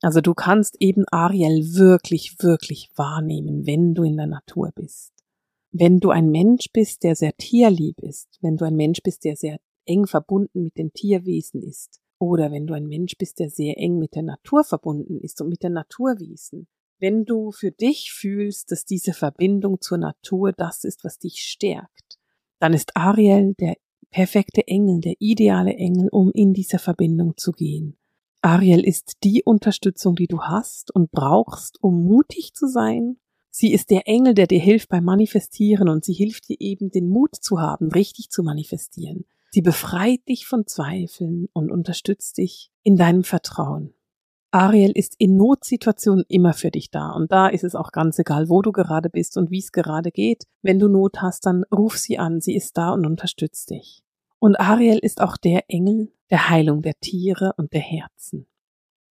Also 0.01 0.21
du 0.21 0.33
kannst 0.33 0.77
eben 0.79 1.05
Ariel 1.11 1.73
wirklich, 1.73 2.35
wirklich 2.39 2.91
wahrnehmen, 2.95 3.65
wenn 3.65 3.95
du 3.95 4.03
in 4.03 4.17
der 4.17 4.27
Natur 4.27 4.71
bist. 4.75 5.13
Wenn 5.71 5.99
du 5.99 6.11
ein 6.11 6.29
Mensch 6.29 6.67
bist, 6.71 7.03
der 7.03 7.15
sehr 7.15 7.35
tierlieb 7.35 8.01
ist, 8.01 8.37
wenn 8.41 8.57
du 8.57 8.65
ein 8.65 8.75
Mensch 8.75 9.01
bist, 9.03 9.23
der 9.23 9.35
sehr 9.35 9.59
eng 9.85 10.05
verbunden 10.05 10.63
mit 10.63 10.77
den 10.77 10.93
Tierwesen 10.93 11.63
ist, 11.63 11.99
oder 12.19 12.51
wenn 12.51 12.67
du 12.67 12.73
ein 12.73 12.87
Mensch 12.87 13.15
bist, 13.17 13.39
der 13.39 13.49
sehr 13.49 13.77
eng 13.77 13.99
mit 13.99 14.15
der 14.15 14.23
Natur 14.23 14.63
verbunden 14.63 15.19
ist 15.19 15.41
und 15.41 15.49
mit 15.49 15.63
den 15.63 15.73
Naturwesen, 15.73 16.67
wenn 16.99 17.25
du 17.25 17.51
für 17.51 17.71
dich 17.71 18.11
fühlst, 18.11 18.71
dass 18.71 18.85
diese 18.85 19.13
Verbindung 19.13 19.81
zur 19.81 19.97
Natur 19.97 20.51
das 20.51 20.83
ist, 20.83 21.03
was 21.03 21.19
dich 21.19 21.43
stärkt, 21.43 22.17
dann 22.59 22.73
ist 22.73 22.95
Ariel 22.95 23.53
der 23.59 23.75
perfekte 24.09 24.67
Engel, 24.67 25.01
der 25.01 25.15
ideale 25.19 25.73
Engel, 25.73 26.09
um 26.11 26.31
in 26.31 26.53
diese 26.53 26.79
Verbindung 26.79 27.35
zu 27.37 27.51
gehen. 27.51 27.97
Ariel 28.41 28.85
ist 28.85 29.17
die 29.23 29.43
Unterstützung, 29.43 30.15
die 30.15 30.27
du 30.27 30.41
hast 30.41 30.93
und 30.93 31.11
brauchst, 31.11 31.83
um 31.83 32.03
mutig 32.03 32.53
zu 32.53 32.67
sein. 32.67 33.17
Sie 33.49 33.73
ist 33.73 33.89
der 33.89 34.07
Engel, 34.07 34.33
der 34.33 34.47
dir 34.47 34.59
hilft 34.59 34.89
beim 34.89 35.03
Manifestieren 35.03 35.89
und 35.89 36.05
sie 36.05 36.13
hilft 36.13 36.47
dir 36.49 36.57
eben 36.59 36.89
den 36.91 37.09
Mut 37.09 37.35
zu 37.35 37.59
haben, 37.59 37.91
richtig 37.91 38.29
zu 38.29 38.43
manifestieren. 38.43 39.25
Sie 39.49 39.61
befreit 39.61 40.27
dich 40.27 40.45
von 40.45 40.67
Zweifeln 40.67 41.47
und 41.53 41.71
unterstützt 41.71 42.37
dich 42.37 42.71
in 42.83 42.95
deinem 42.95 43.23
Vertrauen. 43.23 43.93
Ariel 44.57 44.89
ist 44.89 45.13
in 45.19 45.37
Notsituationen 45.37 46.25
immer 46.29 46.51
für 46.51 46.71
dich 46.71 46.89
da 46.89 47.11
und 47.11 47.31
da 47.31 47.47
ist 47.47 47.63
es 47.63 47.75
auch 47.75 47.91
ganz 47.91 48.17
egal, 48.17 48.49
wo 48.49 48.63
du 48.63 48.71
gerade 48.71 49.07
bist 49.07 49.37
und 49.37 49.51
wie 49.51 49.59
es 49.59 49.71
gerade 49.71 50.09
geht. 50.09 50.45
Wenn 50.63 50.79
du 50.79 50.87
Not 50.87 51.21
hast, 51.21 51.45
dann 51.45 51.63
ruf 51.65 51.95
sie 51.95 52.17
an, 52.17 52.41
sie 52.41 52.55
ist 52.55 52.75
da 52.75 52.89
und 52.89 53.05
unterstützt 53.05 53.69
dich. 53.69 54.01
Und 54.39 54.59
Ariel 54.59 54.97
ist 54.97 55.21
auch 55.21 55.37
der 55.37 55.65
Engel 55.67 56.11
der 56.31 56.49
Heilung 56.49 56.81
der 56.81 56.95
Tiere 56.99 57.53
und 57.57 57.71
der 57.71 57.81
Herzen. 57.81 58.47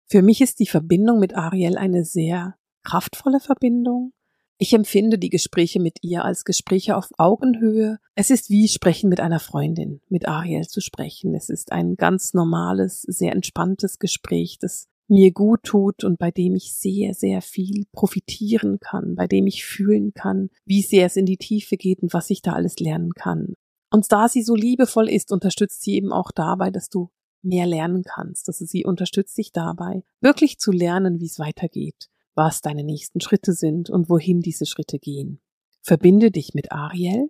Für 0.07 0.23
mich 0.23 0.41
ist 0.41 0.59
die 0.59 0.65
Verbindung 0.65 1.19
mit 1.19 1.35
Ariel 1.35 1.77
eine 1.77 2.05
sehr 2.05 2.55
kraftvolle 2.83 3.39
Verbindung. 3.39 4.13
Ich 4.57 4.73
empfinde 4.73 5.19
die 5.19 5.29
Gespräche 5.29 5.79
mit 5.79 5.99
ihr 6.01 6.25
als 6.25 6.43
Gespräche 6.43 6.97
auf 6.97 7.09
Augenhöhe. 7.19 7.99
Es 8.15 8.31
ist 8.31 8.49
wie 8.49 8.67
Sprechen 8.67 9.11
mit 9.11 9.19
einer 9.19 9.39
Freundin, 9.39 10.01
mit 10.09 10.27
Ariel 10.27 10.65
zu 10.67 10.81
sprechen. 10.81 11.35
Es 11.35 11.49
ist 11.49 11.71
ein 11.71 11.97
ganz 11.97 12.33
normales, 12.33 13.03
sehr 13.03 13.33
entspanntes 13.33 13.99
Gespräch, 13.99 14.57
das 14.59 14.87
mir 15.07 15.31
gut 15.31 15.63
tut 15.63 16.03
und 16.03 16.17
bei 16.17 16.31
dem 16.31 16.55
ich 16.55 16.73
sehr, 16.73 17.13
sehr 17.13 17.41
viel 17.41 17.85
profitieren 17.91 18.79
kann, 18.79 19.15
bei 19.15 19.27
dem 19.27 19.47
ich 19.47 19.65
fühlen 19.65 20.13
kann, 20.13 20.49
wie 20.65 20.81
sehr 20.81 21.05
es 21.05 21.15
in 21.15 21.25
die 21.25 21.37
Tiefe 21.37 21.77
geht 21.77 22.01
und 22.01 22.13
was 22.13 22.29
ich 22.29 22.41
da 22.41 22.53
alles 22.53 22.79
lernen 22.79 23.13
kann. 23.13 23.55
Und 23.91 24.11
da 24.11 24.27
sie 24.27 24.41
so 24.41 24.55
liebevoll 24.55 25.09
ist, 25.09 25.31
unterstützt 25.31 25.83
sie 25.83 25.93
eben 25.93 26.11
auch 26.11 26.31
dabei, 26.31 26.71
dass 26.71 26.89
du 26.89 27.09
mehr 27.43 27.67
lernen 27.67 28.03
kannst. 28.03 28.49
Also 28.49 28.65
sie 28.65 28.83
unterstützt 28.83 29.37
dich 29.37 29.51
dabei, 29.51 30.03
wirklich 30.19 30.57
zu 30.57 30.71
lernen, 30.71 31.19
wie 31.19 31.27
es 31.27 31.39
weitergeht, 31.39 32.09
was 32.33 32.61
deine 32.61 32.83
nächsten 32.83 33.21
Schritte 33.21 33.53
sind 33.53 33.89
und 33.89 34.09
wohin 34.09 34.41
diese 34.41 34.65
Schritte 34.65 34.99
gehen. 34.99 35.39
Verbinde 35.81 36.31
dich 36.31 36.55
mit 36.55 36.71
Ariel 36.71 37.29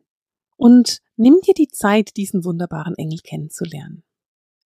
und 0.56 1.02
nimm 1.18 1.40
dir 1.46 1.54
die 1.54 1.68
Zeit, 1.68 2.16
diesen 2.16 2.46
wunderbaren 2.46 2.96
Engel 2.96 3.20
kennenzulernen. 3.20 4.04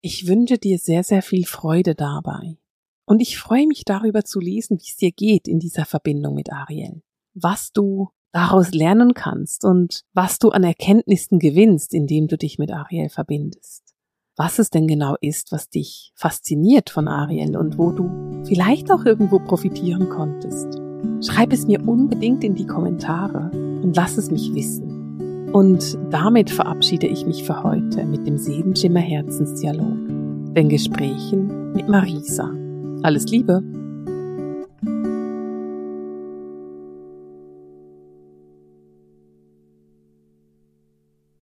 Ich 0.00 0.26
wünsche 0.26 0.58
dir 0.58 0.78
sehr, 0.78 1.04
sehr 1.04 1.22
viel 1.22 1.46
Freude 1.46 1.94
dabei. 1.94 2.58
Und 3.06 3.20
ich 3.20 3.38
freue 3.38 3.66
mich 3.68 3.84
darüber 3.84 4.24
zu 4.24 4.40
lesen, 4.40 4.78
wie 4.78 4.88
es 4.88 4.96
dir 4.96 5.12
geht 5.12 5.46
in 5.46 5.60
dieser 5.60 5.84
Verbindung 5.84 6.34
mit 6.34 6.52
Ariel. 6.52 7.02
Was 7.34 7.72
du 7.72 8.08
daraus 8.32 8.72
lernen 8.72 9.14
kannst 9.14 9.64
und 9.64 10.02
was 10.12 10.38
du 10.38 10.50
an 10.50 10.64
Erkenntnissen 10.64 11.38
gewinnst, 11.38 11.94
indem 11.94 12.26
du 12.26 12.36
dich 12.36 12.58
mit 12.58 12.72
Ariel 12.72 13.08
verbindest. 13.08 13.94
Was 14.36 14.58
es 14.58 14.68
denn 14.68 14.86
genau 14.86 15.14
ist, 15.20 15.52
was 15.52 15.70
dich 15.70 16.12
fasziniert 16.14 16.90
von 16.90 17.08
Ariel 17.08 17.56
und 17.56 17.78
wo 17.78 17.92
du 17.92 18.10
vielleicht 18.44 18.90
auch 18.90 19.06
irgendwo 19.06 19.38
profitieren 19.38 20.10
konntest. 20.10 20.78
Schreib 21.24 21.52
es 21.52 21.66
mir 21.66 21.88
unbedingt 21.88 22.44
in 22.44 22.54
die 22.54 22.66
Kommentare 22.66 23.50
und 23.54 23.96
lass 23.96 24.18
es 24.18 24.30
mich 24.30 24.52
wissen. 24.52 25.52
Und 25.52 25.96
damit 26.10 26.50
verabschiede 26.50 27.06
ich 27.06 27.24
mich 27.24 27.44
für 27.44 27.62
heute 27.62 28.04
mit 28.04 28.26
dem 28.26 28.36
Seelenschimmer 28.36 29.00
Herzensdialog, 29.00 30.54
den 30.54 30.68
Gesprächen 30.68 31.72
mit 31.72 31.88
Marisa. 31.88 32.65
Alles 33.06 33.26
Liebe! 33.26 33.62